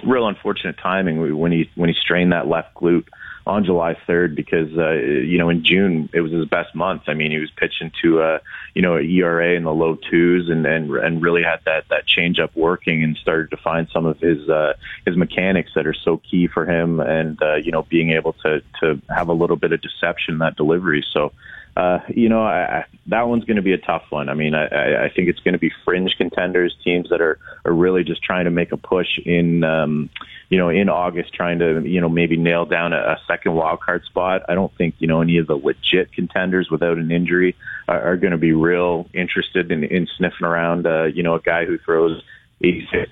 [0.03, 3.07] real unfortunate timing when he when he strained that left glute
[3.47, 7.03] on July 3rd because uh, you know in June it was his best month.
[7.07, 8.39] I mean he was pitching to uh,
[8.73, 12.07] you know an ERA in the low twos and and and really had that that
[12.07, 14.73] change up working and started to find some of his uh,
[15.05, 18.61] his mechanics that are so key for him and uh, you know being able to
[18.79, 21.05] to have a little bit of deception in that delivery.
[21.13, 21.31] So
[21.75, 24.29] uh, you know, I, I, that one's going to be a tough one.
[24.29, 27.73] I mean, I, I think it's going to be fringe contenders, teams that are are
[27.73, 30.09] really just trying to make a push in, um,
[30.49, 33.81] you know, in August, trying to you know maybe nail down a, a second wild
[33.81, 34.43] card spot.
[34.47, 37.57] I don't think you know any of the legit contenders without an injury
[37.89, 40.87] are, are going to be real interested in, in sniffing around.
[40.87, 42.23] Uh, you know, a guy who throws
[42.61, 43.11] 86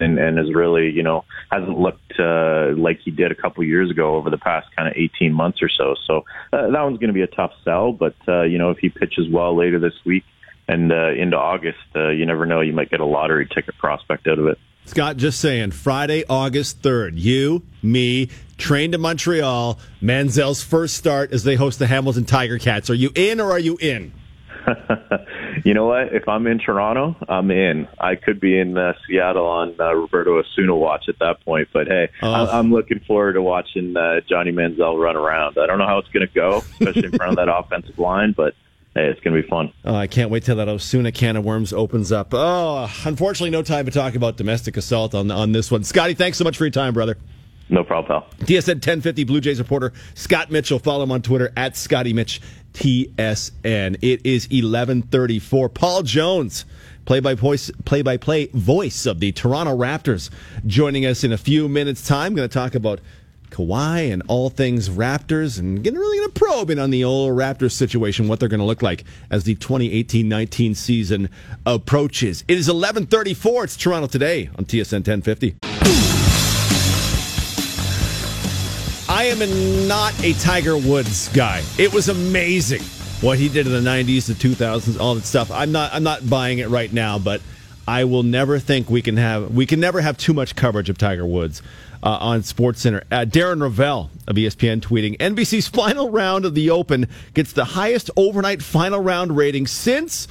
[0.00, 3.90] and, and has really, you know, hasn't looked uh, like he did a couple years
[3.90, 5.94] ago over the past kind of 18 months or so.
[6.06, 8.78] So uh, that one's going to be a tough sell, but uh, you know, if
[8.78, 10.24] he pitches well later this week
[10.68, 14.26] and uh, into August, uh, you never know, you might get a lottery ticket prospect
[14.26, 14.58] out of it.
[14.84, 18.28] Scott, just saying, Friday, August 3rd, you, me,
[18.58, 22.90] train to Montreal, Manziel's first start as they host the Hamilton Tiger Cats.
[22.90, 24.12] Are you in or are you in?
[25.64, 26.14] you know what?
[26.14, 27.88] If I'm in Toronto, I'm in.
[27.98, 31.68] I could be in uh, Seattle on uh, Roberto Osuna watch at that point.
[31.72, 32.32] But hey, oh.
[32.32, 35.58] I'm, I'm looking forward to watching uh, Johnny Manziel run around.
[35.58, 38.34] I don't know how it's going to go, especially in front of that offensive line,
[38.36, 38.54] but
[38.94, 39.72] hey, it's going to be fun.
[39.84, 42.28] Oh, I can't wait till that Osuna can of worms opens up.
[42.32, 45.84] Oh, unfortunately, no time to talk about domestic assault on on this one.
[45.84, 47.16] Scotty, thanks so much for your time, brother.
[47.68, 48.46] No problem, pal.
[48.46, 50.78] TSN 1050 Blue Jays reporter Scott Mitchell.
[50.78, 52.42] Follow him on Twitter at Scotty Mitch
[52.74, 53.96] TSN.
[54.02, 55.68] It is 1134.
[55.68, 56.64] Paul Jones,
[57.04, 60.30] play-by-play, play-by-play voice of the Toronto Raptors,
[60.66, 62.34] joining us in a few minutes' time.
[62.34, 63.00] Going to talk about
[63.50, 67.32] Kawhi and all things Raptors and getting really going to probe in on the old
[67.32, 71.28] Raptors situation, what they're going to look like as the 2018-19 season
[71.66, 72.44] approaches.
[72.48, 73.64] It is 1134.
[73.64, 76.01] It's Toronto Today on TSN 1050.
[79.22, 81.62] I am not a Tiger Woods guy.
[81.78, 82.82] It was amazing
[83.20, 85.48] what he did in the 90s, the 2000s, all that stuff.
[85.52, 87.40] I'm not I'm not buying it right now, but
[87.86, 90.98] I will never think we can have we can never have too much coverage of
[90.98, 91.62] Tiger Woods
[92.02, 93.04] uh, on Sports Center.
[93.12, 98.10] Uh, Darren Rovell of ESPN tweeting NBC's final round of the Open gets the highest
[98.16, 100.26] overnight final round rating since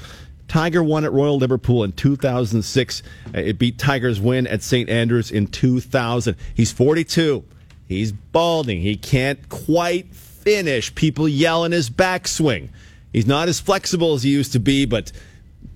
[0.50, 3.04] Tiger won at Royal Liverpool in 2006.
[3.34, 6.36] Uh, it beat Tiger's win at St Andrews in 2000.
[6.54, 7.46] He's 42.
[7.92, 8.80] He's balding.
[8.80, 10.96] He can't quite finish.
[10.96, 12.70] People yell in his backswing.
[13.12, 15.12] He's not as flexible as he used to be, but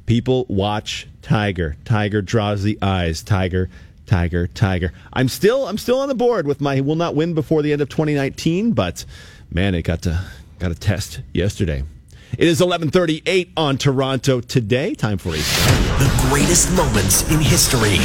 [0.05, 1.75] people watch Tiger.
[1.83, 3.21] Tiger draws the eyes.
[3.21, 3.69] Tiger,
[4.05, 4.93] Tiger, Tiger.
[5.11, 7.73] I'm still I'm still on the board with my he will not win before the
[7.73, 9.03] end of 2019, but
[9.51, 10.25] man, it got to
[10.57, 11.83] got a test yesterday.
[12.37, 14.95] It is 11:38 on Toronto today.
[14.95, 17.97] Time for a The greatest moments in history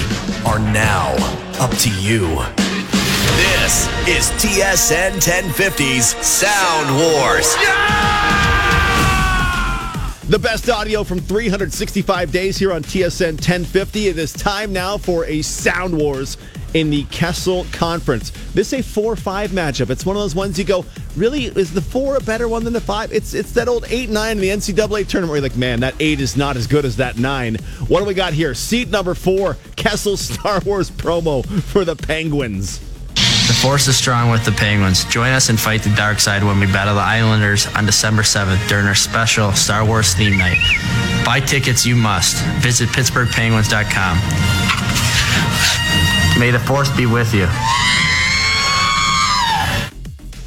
[0.44, 1.14] are now
[1.60, 2.69] up to you.
[3.70, 7.54] This is TSN 1050's Sound Wars.
[10.28, 14.08] The best audio from 365 days here on TSN 1050.
[14.08, 16.36] It is time now for a Sound Wars
[16.74, 18.30] in the Kessel Conference.
[18.54, 19.90] This is a 4 5 matchup.
[19.90, 22.72] It's one of those ones you go, really, is the 4 a better one than
[22.72, 23.12] the 5?
[23.12, 25.94] It's it's that old 8 9 in the NCAA tournament where you're like, man, that
[26.00, 27.54] 8 is not as good as that 9.
[27.86, 28.52] What do we got here?
[28.52, 32.80] Seat number 4, Kessel Star Wars promo for the Penguins.
[33.60, 35.04] The force is strong with the Penguins.
[35.04, 38.66] Join us and fight the dark side when we battle the Islanders on December 7th
[38.70, 40.56] during our special Star Wars theme night.
[41.26, 42.42] Buy tickets, you must.
[42.62, 44.16] Visit PittsburghPenguins.com.
[46.40, 47.44] May the force be with you.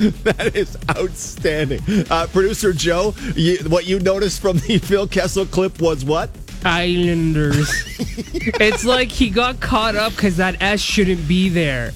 [0.24, 1.82] that is outstanding.
[2.10, 6.32] Uh, Producer Joe, you, what you noticed from the Phil Kessel clip was what?
[6.66, 7.70] Islanders.
[8.60, 11.94] it's like he got caught up because that S shouldn't be there.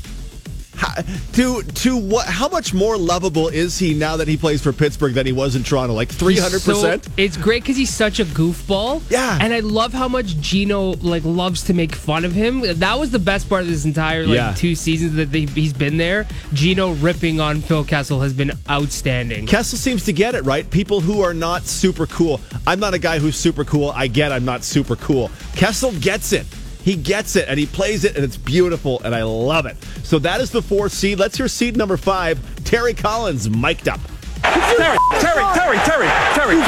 [0.77, 0.93] How,
[1.33, 2.27] to to what?
[2.27, 5.55] How much more lovable is he now that he plays for Pittsburgh than he was
[5.55, 5.95] in Toronto?
[5.95, 7.07] Like three hundred percent.
[7.17, 9.01] It's great because he's such a goofball.
[9.09, 12.61] Yeah, and I love how much Gino like loves to make fun of him.
[12.61, 14.53] That was the best part of this entire like yeah.
[14.55, 16.27] two seasons that they, he's been there.
[16.53, 19.47] Gino ripping on Phil Kessel has been outstanding.
[19.47, 20.69] Kessel seems to get it right.
[20.69, 22.39] People who are not super cool.
[22.67, 23.89] I'm not a guy who's super cool.
[23.95, 25.31] I get I'm not super cool.
[25.55, 26.45] Kessel gets it.
[26.87, 29.75] He gets it and he plays it and it's beautiful and I love it.
[30.03, 31.19] So that is the fourth seed.
[31.19, 32.39] Let's hear seed number five.
[32.63, 33.99] Terry Collins mic'd up.
[34.41, 36.63] Terry, Terry, Terry, Terry, Terry,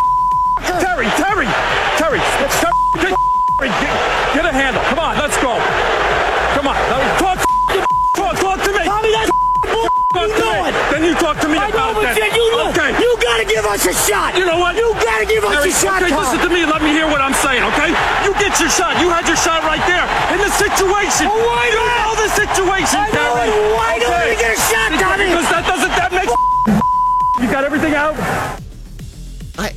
[0.68, 1.48] Terry, Terry,
[1.96, 2.20] Terry, Terry,
[4.36, 4.84] get a handle.
[4.84, 5.56] Come on, let's go.
[6.54, 6.76] Come on,
[7.18, 7.49] talk,
[10.14, 10.72] talk to me.
[10.92, 12.18] Then you talk to me I about know, that.
[12.18, 12.92] You, look, okay.
[12.98, 14.38] you gotta give us a shot.
[14.38, 14.76] You know what?
[14.76, 16.02] You gotta give us Terry, a shot.
[16.02, 16.24] Okay, Tom.
[16.24, 17.92] listen to me let me hear what I'm saying, okay?
[18.26, 19.00] You get your shot.
[19.02, 20.06] You had your shot right there.
[20.34, 21.28] In the situation.
[21.30, 21.98] Oh, why you not?
[21.98, 23.50] know the situation, I know Terry.
[23.50, 23.76] it.
[23.76, 24.06] Why okay.
[24.06, 25.26] don't we get a shot, Tommy?
[25.30, 26.32] Because that doesn't, that makes...
[27.42, 28.16] You got everything out?
[29.58, 29.74] I,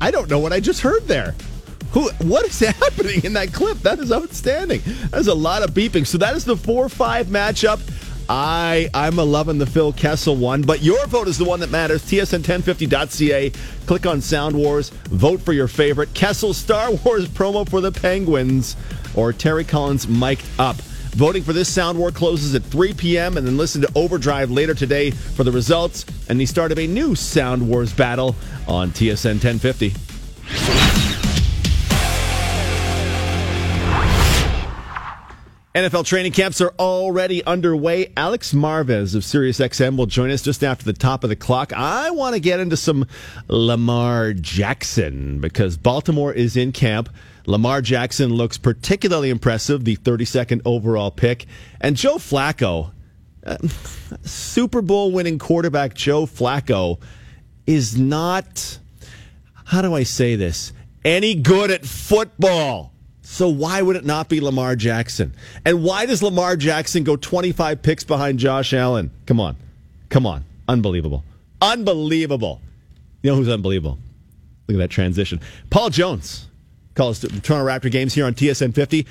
[0.00, 1.34] I don't know what I just heard there.
[1.92, 3.78] Who, what is happening in that clip?
[3.78, 4.82] That is outstanding.
[5.10, 6.06] That's a lot of beeping.
[6.06, 7.80] So that is the 4-5 matchup.
[8.28, 12.02] I I'm loving the Phil Kessel one, but your vote is the one that matters.
[12.04, 13.52] TSN1050.ca.
[13.86, 14.90] Click on Sound Wars.
[15.10, 18.76] Vote for your favorite Kessel Star Wars promo for the Penguins
[19.14, 20.76] or Terry Collins mic'd up.
[21.14, 23.36] Voting for this Sound War closes at 3 p.m.
[23.36, 26.86] and then listen to Overdrive later today for the results and the start of a
[26.88, 28.34] new Sound Wars battle
[28.66, 31.13] on TSN 1050.
[35.74, 38.12] NFL training camps are already underway.
[38.16, 41.72] Alex Marvez of SiriusXM will join us just after the top of the clock.
[41.72, 43.08] I want to get into some
[43.48, 47.08] Lamar Jackson because Baltimore is in camp.
[47.46, 51.46] Lamar Jackson looks particularly impressive, the 32nd overall pick.
[51.80, 52.92] And Joe Flacco,
[53.44, 53.58] uh,
[54.22, 57.00] Super Bowl winning quarterback Joe Flacco,
[57.66, 58.78] is not,
[59.64, 60.72] how do I say this,
[61.04, 62.93] any good at football.
[63.26, 65.34] So why would it not be Lamar Jackson?
[65.64, 69.10] And why does Lamar Jackson go 25 picks behind Josh Allen?
[69.26, 69.56] Come on.
[70.10, 70.44] Come on.
[70.68, 71.24] Unbelievable.
[71.60, 72.60] Unbelievable.
[73.22, 73.98] You know who's unbelievable?
[74.68, 75.40] Look at that transition.
[75.70, 76.48] Paul Jones
[76.94, 79.06] calls Toronto Raptor games here on TSN 50.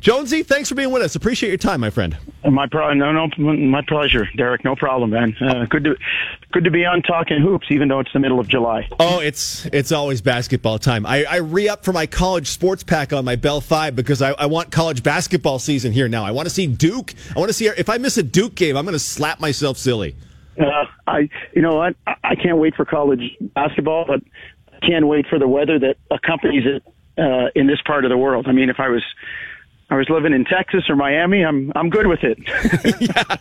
[0.00, 1.14] Jonesy, thanks for being with us.
[1.14, 2.16] Appreciate your time, my friend.
[2.50, 4.64] My pro- no, no, my pleasure, Derek.
[4.64, 5.36] No problem, man.
[5.38, 5.96] Uh, good to
[6.52, 8.88] good to be on talking hoops, even though it's the middle of July.
[8.98, 11.04] Oh, it's it's always basketball time.
[11.04, 14.30] I, I re up for my college sports pack on my Bell Fibe because I,
[14.32, 16.24] I want college basketball season here now.
[16.24, 17.12] I want to see Duke.
[17.36, 19.76] I want to see if I miss a Duke game, I'm going to slap myself
[19.76, 20.16] silly.
[20.58, 21.96] Uh, I, you know what?
[22.06, 24.22] I, I can't wait for college basketball, but
[24.72, 26.82] I can't wait for the weather that accompanies it
[27.18, 28.46] uh, in this part of the world.
[28.48, 29.04] I mean, if I was
[29.90, 32.38] I was living in Texas or Miami, I'm I'm good with it.
[33.00, 33.36] yeah.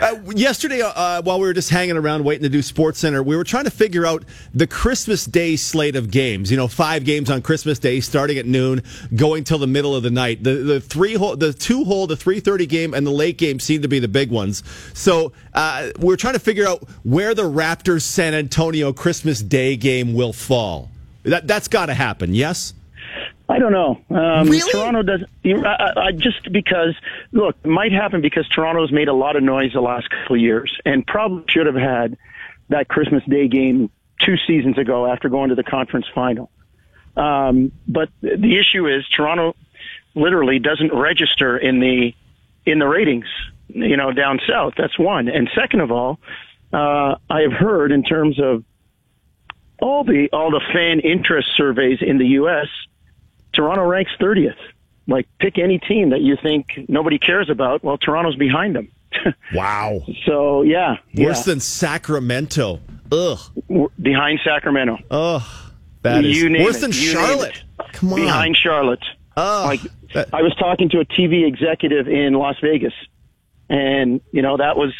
[0.00, 3.36] Uh, yesterday, uh, while we were just hanging around waiting to do Sports Center, we
[3.36, 6.50] were trying to figure out the Christmas Day slate of games.
[6.50, 8.82] You know, five games on Christmas Day, starting at noon,
[9.14, 10.42] going till the middle of the night.
[10.42, 13.60] The the three hole, the two hole, the three thirty game, and the late game
[13.60, 14.62] seem to be the big ones.
[14.94, 19.76] So uh, we are trying to figure out where the Raptors San Antonio Christmas Day
[19.76, 20.90] game will fall.
[21.24, 22.34] That that's got to happen.
[22.34, 22.72] Yes.
[23.48, 24.00] I don't know.
[24.10, 24.70] Um, really?
[24.70, 25.24] Toronto does.
[25.44, 26.94] I, I, just because
[27.32, 30.42] look, it might happen because Toronto's made a lot of noise the last couple of
[30.42, 32.16] years, and probably should have had
[32.68, 33.90] that Christmas Day game
[34.20, 36.50] two seasons ago after going to the conference final.
[37.16, 39.54] Um, but the issue is Toronto
[40.14, 42.14] literally doesn't register in the
[42.64, 43.26] in the ratings.
[43.68, 44.74] You know, down south.
[44.76, 45.28] That's one.
[45.28, 46.20] And second of all,
[46.72, 48.64] uh, I have heard in terms of
[49.80, 52.68] all the all the fan interest surveys in the U.S
[53.52, 54.56] Toronto ranks 30th.
[55.06, 57.82] Like, pick any team that you think nobody cares about.
[57.82, 58.88] Well, Toronto's behind them.
[59.54, 60.00] wow.
[60.26, 60.96] So, yeah.
[61.16, 61.52] Worse yeah.
[61.52, 62.80] than Sacramento.
[63.10, 63.38] Ugh.
[64.00, 64.98] Behind Sacramento.
[65.10, 65.42] Ugh.
[66.02, 66.80] That is you worse it.
[66.80, 67.62] than you Charlotte.
[67.92, 68.20] Come on.
[68.20, 69.04] Behind Charlotte.
[69.36, 69.66] Ugh.
[69.66, 69.80] Like,
[70.32, 72.94] I was talking to a TV executive in Las Vegas,
[73.68, 74.92] and, you know, that was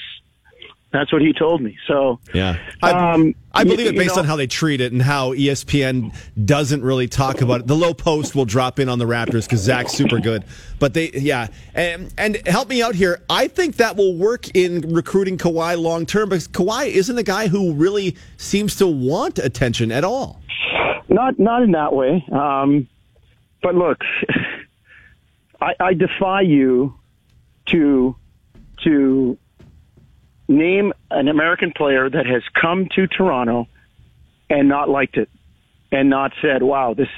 [0.92, 1.76] that's what he told me.
[1.86, 5.00] So yeah, I, um, I believe it based know, on how they treat it and
[5.00, 6.14] how ESPN
[6.44, 7.66] doesn't really talk about it.
[7.66, 10.44] The low post will drop in on the Raptors because Zach's super good,
[10.78, 13.22] but they yeah and and help me out here.
[13.30, 17.48] I think that will work in recruiting Kawhi long term because Kawhi isn't a guy
[17.48, 20.40] who really seems to want attention at all.
[21.08, 22.24] Not not in that way.
[22.30, 22.86] Um,
[23.62, 24.02] but look,
[25.60, 26.98] I, I defy you
[27.66, 28.16] to
[28.84, 29.38] to
[30.56, 33.68] name an American player that has come to Toronto
[34.48, 35.28] and not liked it
[35.90, 37.08] and not said, "Wow, this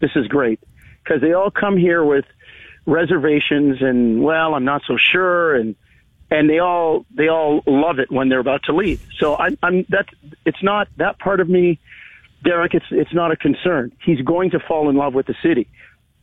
[0.00, 0.60] this is great,"
[1.02, 2.24] because they all come here with
[2.86, 5.76] reservations and well, I'm not so sure and
[6.30, 9.00] and they all they all love it when they're about to leave.
[9.18, 10.06] So I, I'm that
[10.44, 11.78] it's not that part of me,
[12.44, 12.74] Derek.
[12.74, 13.92] It's it's not a concern.
[14.04, 15.68] He's going to fall in love with the city.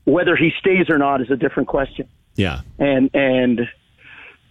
[0.05, 2.07] Whether he stays or not is a different question.
[2.35, 3.61] Yeah, and and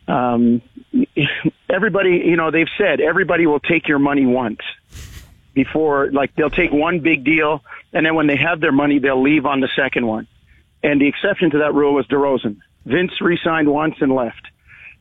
[0.09, 0.63] um,
[1.71, 4.61] everybody, you know, they've said everybody will take your money once
[5.55, 9.23] before, like they'll take one big deal, and then when they have their money, they'll
[9.23, 10.27] leave on the second one.
[10.83, 12.59] And the exception to that rule was DeRozan.
[12.85, 14.49] Vince re-signed once and left.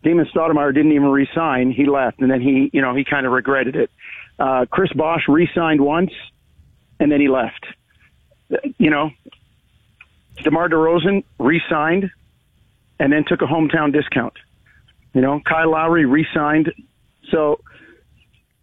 [0.03, 3.31] Damon Stoudemire didn't even re-sign; he left, and then he, you know, he kind of
[3.31, 3.89] regretted it.
[4.37, 6.11] Uh, Chris Bosh re-signed once,
[6.99, 7.65] and then he left.
[8.77, 9.11] You know,
[10.43, 12.11] DeMar DeRozan re-signed,
[12.99, 14.33] and then took a hometown discount.
[15.13, 16.73] You know, Kyle Lowry re-signed.
[17.29, 17.59] So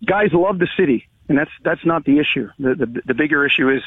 [0.05, 2.49] guys love the city, and that's that's not the issue.
[2.59, 3.83] The the, the bigger issue is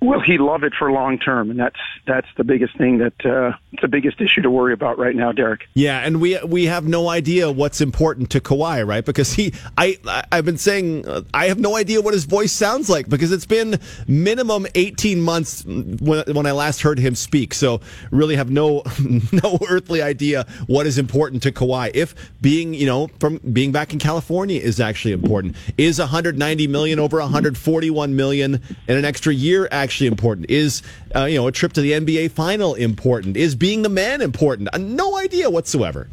[0.00, 3.56] will he love it for long term, and that's that's the biggest thing that uh,
[3.80, 5.68] the biggest issue to worry about right now, Derek.
[5.74, 9.04] Yeah, and we we have no idea what's important to Kawhi, right?
[9.04, 9.98] Because he, I,
[10.30, 13.46] I've been saying uh, I have no idea what his voice sounds like because it's
[13.46, 17.54] been minimum eighteen months when, when I last heard him speak.
[17.54, 17.80] So
[18.10, 18.82] really have no
[19.32, 21.90] no earthly idea what is important to Kawhi.
[21.94, 26.98] If being you know from being back in California is actually important, is 190 million
[26.98, 30.50] over 141 million in an extra year actually important?
[30.50, 30.82] Is
[31.14, 33.36] uh, you know a trip to the NBA final important?
[33.36, 34.68] Is being the man important?
[34.72, 36.08] Uh, no idea whatsoever.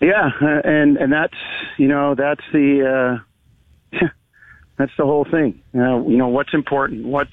[0.00, 1.34] Yeah, uh, and and that's
[1.76, 3.20] you know that's the
[3.92, 3.98] uh,
[4.76, 5.60] that's the whole thing.
[5.72, 7.06] You know, you know what's important.
[7.06, 7.28] What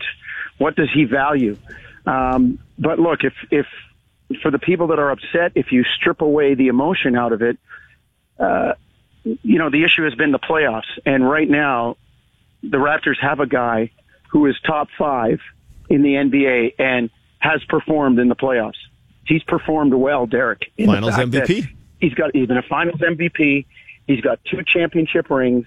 [0.58, 1.58] what does he value?
[2.06, 3.68] Um, but look, if if
[4.42, 7.58] for the people that are upset, if you strip away the emotion out of it,
[8.40, 8.74] uh,
[9.24, 11.98] you know the issue has been the playoffs, and right now
[12.64, 13.92] the Raptors have a guy
[14.36, 15.40] who is top five
[15.90, 17.10] in the NBA and
[17.40, 18.74] has performed in the playoffs.
[19.26, 20.74] He's performed well, Derek.
[20.88, 21.70] Finals MVP.
[22.02, 23.66] He's got he's been a Finals MVP.
[24.08, 25.66] He's got two championship rings.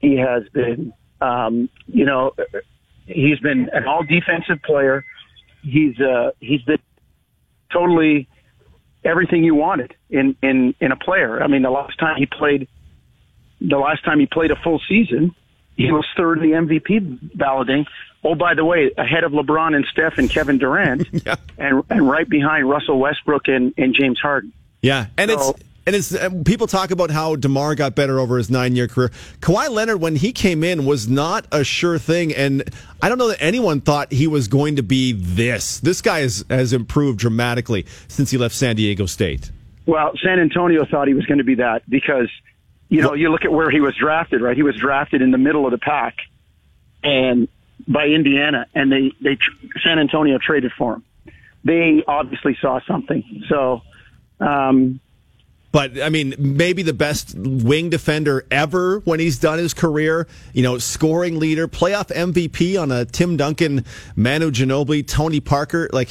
[0.00, 2.36] He has been, um, you know,
[3.06, 5.04] he's been an all defensive player.
[5.62, 6.78] He's uh, he's been
[7.72, 8.28] totally
[9.02, 11.42] everything you wanted in in in a player.
[11.42, 12.68] I mean, the last time he played,
[13.60, 15.34] the last time he played a full season,
[15.76, 17.86] he was third in the MVP balloting.
[18.22, 21.36] Oh, by the way, ahead of LeBron and Steph and Kevin Durant, yeah.
[21.58, 24.52] and and right behind Russell Westbrook and, and James Harden.
[24.80, 28.38] Yeah, and so, it's and it's uh, people talk about how Demar got better over
[28.38, 29.10] his nine year career.
[29.40, 32.62] Kawhi Leonard, when he came in, was not a sure thing, and
[33.02, 35.80] I don't know that anyone thought he was going to be this.
[35.80, 39.50] This guy has has improved dramatically since he left San Diego State.
[39.86, 42.30] Well, San Antonio thought he was going to be that because
[42.94, 44.40] you know you look at where he was drafted.
[44.40, 46.16] Right, he was drafted in the middle of the pack,
[47.02, 47.48] and
[47.88, 49.36] by Indiana, and they they
[49.82, 51.04] San Antonio traded for him.
[51.64, 53.44] they obviously saw something.
[53.48, 53.82] So,
[54.38, 55.00] um,
[55.72, 60.28] but I mean, maybe the best wing defender ever when he's done his career.
[60.52, 63.84] You know, scoring leader, playoff MVP on a Tim Duncan,
[64.14, 65.90] Manu Ginobili, Tony Parker.
[65.92, 66.10] Like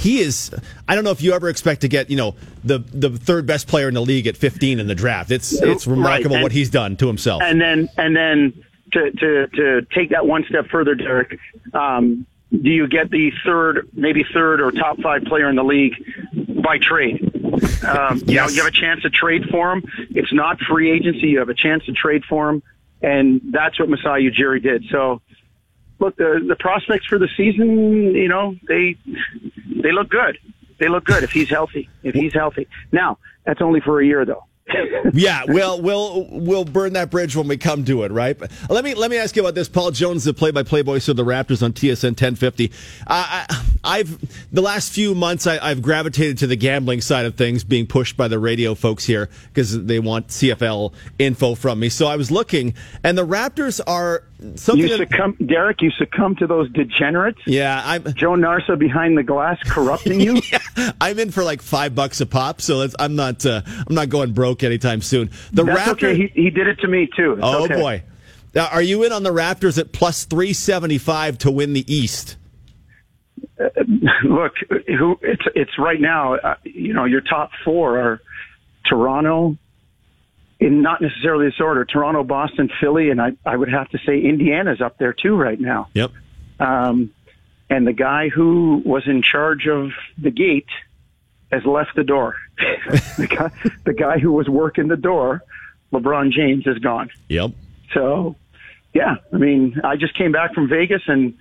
[0.00, 0.50] he is.
[0.88, 2.34] I don't know if you ever expect to get you know
[2.64, 5.30] the the third best player in the league at 15 in the draft.
[5.30, 6.42] It's it's remarkable right.
[6.42, 7.42] what he's done to himself.
[7.42, 11.38] And then and then to to to take that one step further, Derek.
[11.74, 15.94] Um, do you get the third, maybe third or top five player in the league
[16.62, 17.22] by trade?
[17.84, 18.26] Um, yes.
[18.26, 19.84] You know, you have a chance to trade for him.
[20.10, 21.28] It's not free agency.
[21.28, 22.62] You have a chance to trade for him,
[23.02, 24.84] and that's what Masai Ujiri did.
[24.90, 25.22] So,
[26.00, 28.96] look, the the prospects for the season, you know, they
[29.82, 30.38] they look good.
[30.78, 31.88] They look good if he's healthy.
[32.02, 32.66] If he's healthy.
[32.90, 34.44] Now, that's only for a year, though.
[35.12, 38.38] yeah, well, we'll we'll burn that bridge when we come to it, right?
[38.38, 39.68] But let me let me ask you about this.
[39.68, 42.70] Paul Jones, the play-by-play voice of the Raptors on TSN 1050.
[43.06, 47.34] Uh, I, have the last few months I, have gravitated to the gambling side of
[47.34, 51.88] things, being pushed by the radio folks here because they want CFL info from me.
[51.88, 54.24] So I was looking, and the Raptors are
[54.56, 54.86] something.
[54.86, 55.80] You succumb, that, Derek.
[55.80, 57.40] You succumb to those degenerates.
[57.46, 60.40] Yeah, I'm Joe Narsa behind the glass corrupting you.
[60.52, 64.08] yeah, I'm in for like five bucks a pop, so I'm not uh, I'm not
[64.08, 65.30] going broke anytime soon.
[65.52, 65.92] The That's Raptors.
[65.92, 66.16] Okay.
[66.16, 67.32] He, he did it to me too.
[67.34, 67.76] It's oh okay.
[67.76, 68.02] boy.
[68.54, 72.36] Now, are you in on the Raptors at plus 375 to win the East?
[73.60, 73.68] Uh,
[74.24, 74.54] look,
[74.86, 76.34] who it's it's right now.
[76.34, 78.20] Uh, you know, your top four are
[78.84, 79.56] Toronto,
[80.58, 84.20] in not necessarily this order: Toronto, Boston, Philly, and I I would have to say
[84.20, 85.88] Indiana's up there too right now.
[85.94, 86.12] Yep.
[86.58, 87.12] Um,
[87.68, 90.68] and the guy who was in charge of the gate
[91.52, 92.36] has left the door.
[93.16, 95.42] the guy the guy who was working the door,
[95.92, 97.10] LeBron James, is gone.
[97.28, 97.52] Yep.
[97.94, 98.36] So,
[98.94, 101.34] yeah, I mean, I just came back from Vegas and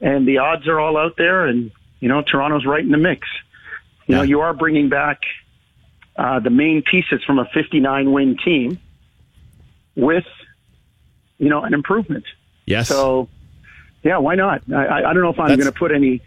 [0.00, 1.70] and the odds are all out there, and
[2.00, 3.28] you know Toronto's right in the mix.
[4.06, 4.16] You yeah.
[4.18, 5.20] know, you are bringing back
[6.16, 8.78] uh, the main pieces from a 59 win team
[9.94, 10.26] with
[11.38, 12.24] you know an improvement.
[12.66, 12.88] Yes.
[12.88, 13.28] So,
[14.02, 14.62] yeah, why not?
[14.72, 16.22] I, I don't know if I'm going to put any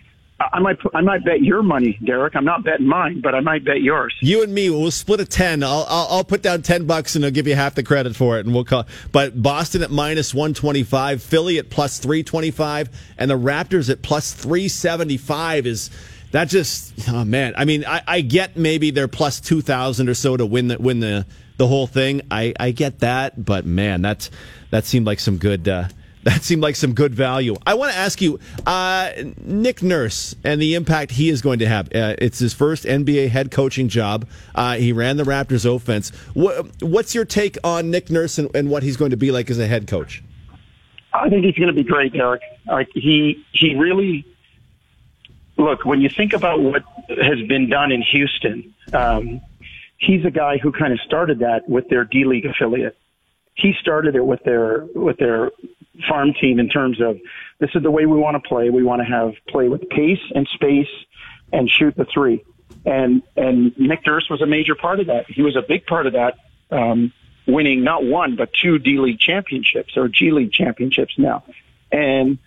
[0.53, 2.35] I might I might bet your money, Derek.
[2.35, 4.15] I'm not betting mine, but I might bet yours.
[4.21, 5.63] You and me, we'll split a ten.
[5.63, 8.37] I'll I'll, I'll put down ten bucks and I'll give you half the credit for
[8.37, 8.85] it, and we'll call.
[9.11, 13.37] But Boston at minus one twenty five, Philly at plus three twenty five, and the
[13.37, 15.89] Raptors at plus three seventy five is.
[16.31, 20.13] That just oh man, I mean, I, I get maybe they're plus two thousand or
[20.13, 21.25] so to win the win the
[21.57, 22.21] the whole thing.
[22.31, 24.31] I, I get that, but man, that's
[24.69, 25.89] that seemed like some good uh,
[26.23, 27.55] that seemed like some good value.
[27.65, 29.11] I want to ask you, uh,
[29.43, 31.87] Nick Nurse and the impact he is going to have.
[31.87, 34.27] Uh, it's his first NBA head coaching job.
[34.53, 36.09] Uh, he ran the Raptors offense.
[36.33, 39.49] What, what's your take on Nick Nurse and, and, what he's going to be like
[39.49, 40.23] as a head coach?
[41.13, 42.41] I think he's going to be great, Derek.
[42.67, 44.25] Like he he really
[45.57, 48.73] look when you think about what has been done in Houston.
[48.93, 49.41] Um,
[49.97, 52.97] he's a guy who kind of started that with their D League affiliate
[53.55, 55.51] he started it with their with their
[56.07, 57.19] farm team in terms of
[57.59, 58.69] this is the way we want to play.
[58.69, 60.89] We want to have play with pace and space
[61.53, 62.43] and shoot the three.
[62.85, 65.29] And and Nick Nurse was a major part of that.
[65.29, 66.35] He was a big part of that,
[66.71, 67.13] um,
[67.47, 71.43] winning not one but two D League championships or G League championships now.
[71.91, 72.39] And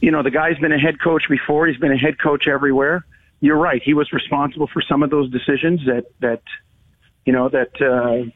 [0.00, 1.66] you know the guy's been a head coach before.
[1.66, 3.06] He's been a head coach everywhere.
[3.40, 3.82] You're right.
[3.82, 6.42] He was responsible for some of those decisions that that
[7.24, 7.80] you know that.
[7.80, 8.30] Uh,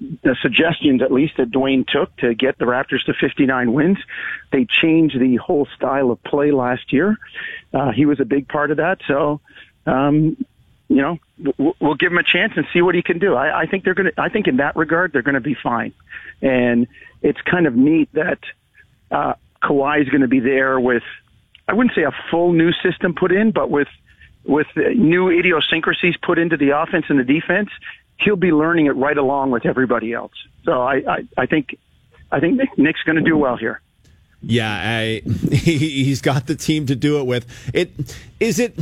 [0.00, 3.98] the suggestions, at least, that Dwane took to get the Raptors to 59 wins.
[4.52, 7.16] They changed the whole style of play last year.
[7.74, 9.00] Uh, he was a big part of that.
[9.06, 9.40] So,
[9.86, 10.36] um,
[10.88, 11.18] you know,
[11.80, 13.34] we'll give him a chance and see what he can do.
[13.34, 15.54] I, I think they're going to, I think in that regard, they're going to be
[15.54, 15.92] fine.
[16.40, 16.86] And
[17.20, 18.38] it's kind of neat that,
[19.10, 21.02] uh, Kawhi is going to be there with,
[21.66, 23.88] I wouldn't say a full new system put in, but with,
[24.44, 27.70] with new idiosyncrasies put into the offense and the defense
[28.20, 30.32] he'll be learning it right along with everybody else.
[30.64, 31.78] So I, I, I think
[32.30, 33.80] I think Nick, Nick's going to do well here.
[34.40, 37.44] Yeah, I, he, has got the team to do it with.
[37.74, 37.90] It
[38.38, 38.80] is it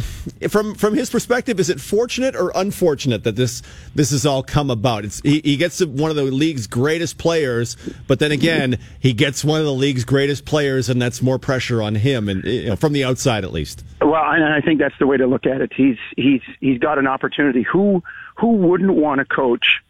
[0.51, 1.59] from from his perspective.
[1.59, 3.62] Is it fortunate or unfortunate that this
[3.95, 5.07] this has all come about?
[5.07, 7.76] It's he, he gets one of the league's greatest players,
[8.07, 11.80] but then again, he gets one of the league's greatest players, and that's more pressure
[11.80, 13.82] on him, and you know, from the outside at least.
[14.03, 15.72] Well, and I think that's the way to look at it.
[15.74, 17.62] He's he's he's got an opportunity.
[17.62, 18.03] Who
[18.39, 19.80] who wouldn't want to coach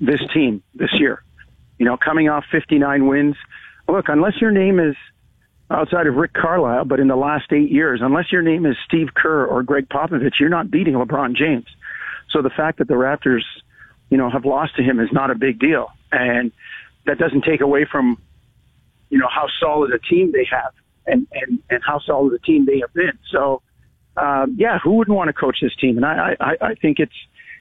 [0.00, 1.22] this team this year?
[1.78, 3.36] You know, coming off 59 wins.
[3.88, 4.96] Look, unless your name is
[5.70, 9.08] outside of Rick Carlisle, but in the last eight years, unless your name is Steve
[9.14, 11.66] Kerr or Gregg Popovich, you're not beating LeBron James.
[12.30, 13.42] So the fact that the Raptors,
[14.10, 15.90] you know, have lost to him is not a big deal.
[16.12, 16.52] And
[17.06, 18.18] that doesn't take away from,
[19.10, 20.72] you know, how solid a team they have
[21.06, 23.18] and, and, and how solid a team they have been.
[23.30, 23.62] So,
[24.16, 25.96] uh, yeah, who wouldn't want to coach this team?
[25.96, 27.12] And I, I, I think it's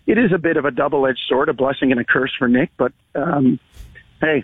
[0.05, 2.47] it is a bit of a double edged sword, a blessing and a curse for
[2.47, 2.71] Nick.
[2.77, 3.59] But um,
[4.21, 4.43] hey,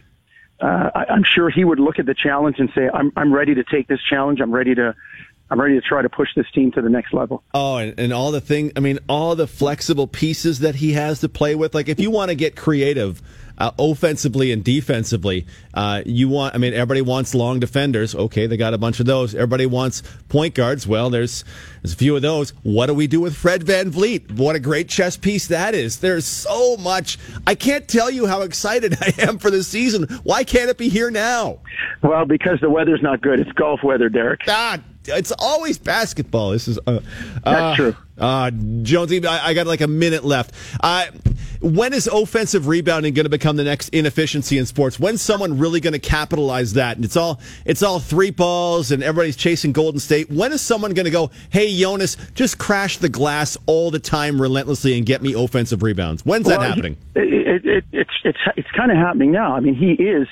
[0.62, 3.56] uh, I, I'm sure he would look at the challenge and say, "I'm I'm ready
[3.56, 4.40] to take this challenge.
[4.42, 4.96] I'm ready to."
[5.50, 7.44] I'm ready to try to push this team to the next level.
[7.54, 11.22] Oh, and, and all the thing, I mean, all the flexible pieces that he has
[11.22, 11.74] to play with.
[11.74, 13.22] Like, if you want to get creative,
[13.60, 15.46] uh, offensively and defensively.
[15.74, 18.16] Uh, you want, I mean, everybody wants long defenders.
[18.16, 19.36] Okay, they got a bunch of those.
[19.36, 20.88] Everybody wants point guards.
[20.88, 21.44] Well, there's
[21.82, 22.52] there's a few of those.
[22.64, 24.38] What do we do with Fred Van VanVleet?
[24.38, 26.00] What a great chess piece that is.
[26.00, 27.18] There's so much.
[27.46, 30.04] I can't tell you how excited I am for the season.
[30.24, 31.60] Why can't it be here now?
[32.02, 33.40] Well, because the weather's not good.
[33.40, 34.46] It's golf weather, Derek.
[34.46, 36.52] God, it's always basketball.
[36.52, 37.00] This is uh,
[37.44, 37.96] that's uh, true.
[38.18, 40.54] Uh, Jonesy, I, I, got like a minute left.
[40.82, 41.06] Uh,
[41.62, 45.00] when is offensive rebounding going to become the next inefficiency in sports?
[45.00, 46.98] When's someone really going to capitalize that?
[46.98, 50.30] And it's all it's all three balls, and everybody's chasing Golden State.
[50.30, 54.42] When is someone going to go, "Hey, Jonas, just crash the glass all the time,
[54.42, 56.26] relentlessly, and get me offensive rebounds"?
[56.26, 56.98] When's well, that happening?
[57.16, 59.56] It, it, it's it's it's kind of happening now.
[59.56, 60.28] I mean, he is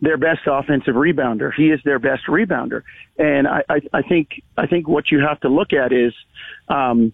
[0.00, 1.52] their best offensive rebounder.
[1.54, 2.82] He is their best rebounder,
[3.18, 6.12] and I, I, I think I think what you have to look at is,
[6.68, 7.12] um,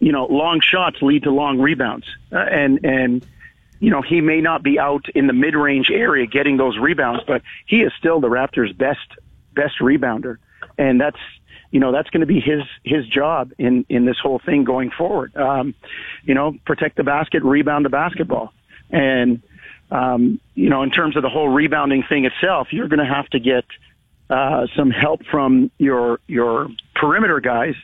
[0.00, 3.26] you know, long shots lead to long rebounds, uh, and and
[3.80, 7.22] you know he may not be out in the mid range area getting those rebounds,
[7.26, 9.08] but he is still the Raptors' best
[9.54, 10.36] best rebounder,
[10.76, 11.20] and that's
[11.70, 14.90] you know that's going to be his his job in in this whole thing going
[14.90, 15.34] forward.
[15.36, 15.74] Um,
[16.22, 18.52] you know, protect the basket, rebound the basketball,
[18.90, 19.42] and
[19.90, 23.28] um, you know, in terms of the whole rebounding thing itself, you're going to have
[23.30, 23.64] to get
[24.30, 27.74] uh, some help from your your perimeter guys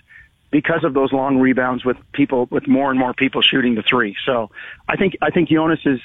[0.50, 4.16] because of those long rebounds with people with more and more people shooting the three.
[4.24, 4.50] So
[4.88, 6.00] I think I think Jonas is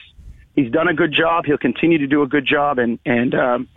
[0.55, 1.45] he's done a good job.
[1.45, 3.67] He'll continue to do a good job, and and um,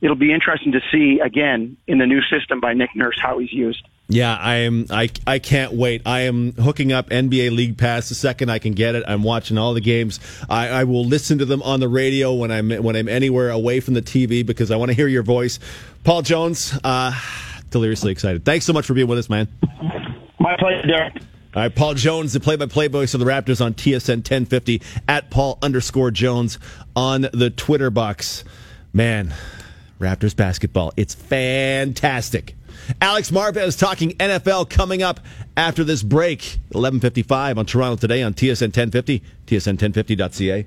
[0.00, 3.52] it'll be interesting to see again in the new system by Nick Nurse how he's
[3.52, 3.86] used.
[4.08, 4.86] Yeah, I am.
[4.90, 6.02] I I can't wait.
[6.04, 9.02] I am hooking up NBA League Pass the second I can get it.
[9.06, 10.20] I'm watching all the games.
[10.48, 13.80] I, I will listen to them on the radio when I'm when I'm anywhere away
[13.80, 15.58] from the TV because I want to hear your voice.
[16.04, 17.18] Paul Jones, uh,
[17.70, 18.44] deliriously excited.
[18.44, 19.48] Thanks so much for being with us, man.
[20.38, 21.14] My pleasure, Derek.
[21.54, 25.56] All right, Paul Jones, the play-by-play voice of the Raptors on TSN 1050 at Paul
[25.62, 26.58] underscore Jones
[26.96, 28.42] on the Twitter box.
[28.92, 29.32] Man,
[30.00, 32.56] Raptors basketball, it's fantastic.
[33.00, 35.20] Alex Marvez talking NFL coming up
[35.56, 36.58] after this break.
[36.74, 40.66] 11:55 on Toronto today on TSN 1050, tsn1050.ca.